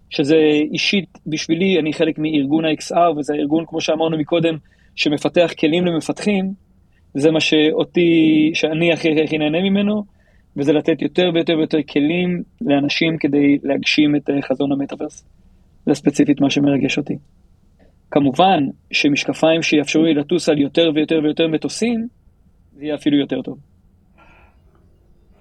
שזה 0.09 0.35
אישית 0.73 1.17
בשבילי, 1.27 1.79
אני 1.79 1.93
חלק 1.93 2.17
מארגון 2.17 2.65
ה-XR, 2.65 3.17
וזה 3.17 3.33
ארגון, 3.33 3.65
כמו 3.67 3.81
שאמרנו 3.81 4.17
מקודם, 4.17 4.57
שמפתח 4.95 5.51
כלים 5.59 5.85
למפתחים, 5.85 6.53
זה 7.15 7.31
מה 7.31 7.39
שאותי, 7.39 8.51
שאני 8.53 8.93
הכי 8.93 9.23
הכי 9.23 9.37
נהנה 9.37 9.61
ממנו, 9.61 10.03
וזה 10.57 10.73
לתת 10.73 11.01
יותר 11.01 11.29
ויותר 11.33 11.57
ויותר 11.57 11.77
כלים 11.89 12.43
לאנשים 12.61 13.17
כדי 13.17 13.57
להגשים 13.63 14.15
את 14.15 14.29
אה, 14.29 14.41
חזון 14.41 14.71
המטאוורס. 14.71 15.25
זה 15.85 15.93
ספציפית 15.93 16.41
מה 16.41 16.49
שמרגש 16.49 16.97
אותי. 16.97 17.13
כמובן 18.11 18.63
שמשקפיים 18.91 19.61
שיאפשרו 19.61 20.03
לי 20.03 20.13
לטוס 20.13 20.49
על 20.49 20.59
יותר 20.59 20.91
ויותר 20.95 21.19
ויותר 21.23 21.47
מטוסים, 21.47 22.07
זה 22.75 22.83
יהיה 22.85 22.95
אפילו 22.95 23.17
יותר 23.19 23.41
טוב. 23.41 23.57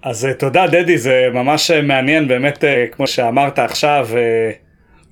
אז 0.03 0.25
אה, 0.25 0.33
תודה 0.33 0.67
דדי, 0.67 0.97
זה 0.97 1.27
ממש 1.33 1.71
אה, 1.71 1.81
מעניין, 1.81 2.27
באמת, 2.27 2.63
כמו 2.91 3.07
שאמרת 3.07 3.59
עכשיו, 3.59 4.07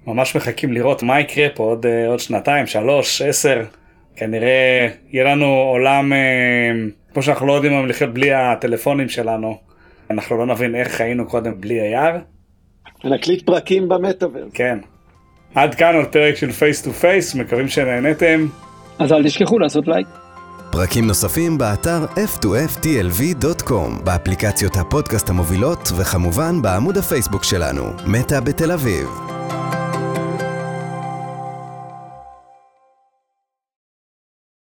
ממש 0.07 0.35
מחכים 0.35 0.73
לראות 0.73 1.03
מה 1.03 1.19
יקרה 1.19 1.49
פה 1.55 1.63
עוד, 1.63 1.85
עוד 2.07 2.19
שנתיים, 2.19 2.67
שלוש, 2.67 3.21
עשר. 3.21 3.63
כנראה 4.15 4.87
יהיה 5.11 5.23
לנו 5.23 5.45
עולם, 5.45 6.13
כמו 7.13 7.23
שאנחנו 7.23 7.47
לא 7.47 7.53
יודעים 7.53 7.87
לחיות 7.87 8.13
בלי 8.13 8.33
הטלפונים 8.33 9.09
שלנו, 9.09 9.57
אנחנו 10.09 10.37
לא 10.37 10.45
נבין 10.45 10.75
איך 10.75 11.01
היינו 11.01 11.27
קודם 11.27 11.61
בלי 11.61 11.95
AR. 11.95 12.17
נקליט 13.03 13.45
פרקים 13.45 13.89
במטאוורס. 13.89 14.51
כן. 14.53 14.79
עד 15.55 15.75
כאן 15.75 15.95
עוד 15.95 16.05
פרק 16.05 16.35
של 16.35 16.51
Face 16.51 16.81
to 16.81 16.91
Face, 16.93 17.35
מקווים 17.35 17.67
שנהנתם. 17.67 18.47
אז 18.99 19.11
אל 19.11 19.23
תשכחו 19.23 19.59
לעשות 19.59 19.87
לייק. 19.87 20.07
פרקים 20.71 21.07
נוספים 21.07 21.57
באתר 21.57 22.05
f2ftlv.com, 22.05 24.03
באפליקציות 24.03 24.77
הפודקאסט 24.77 25.29
המובילות 25.29 25.91
וכמובן 25.97 26.61
בעמוד 26.61 26.97
הפייסבוק 26.97 27.43
שלנו, 27.43 27.83
מטא 28.07 28.39
בתל 28.39 28.71
אביב. 28.71 29.07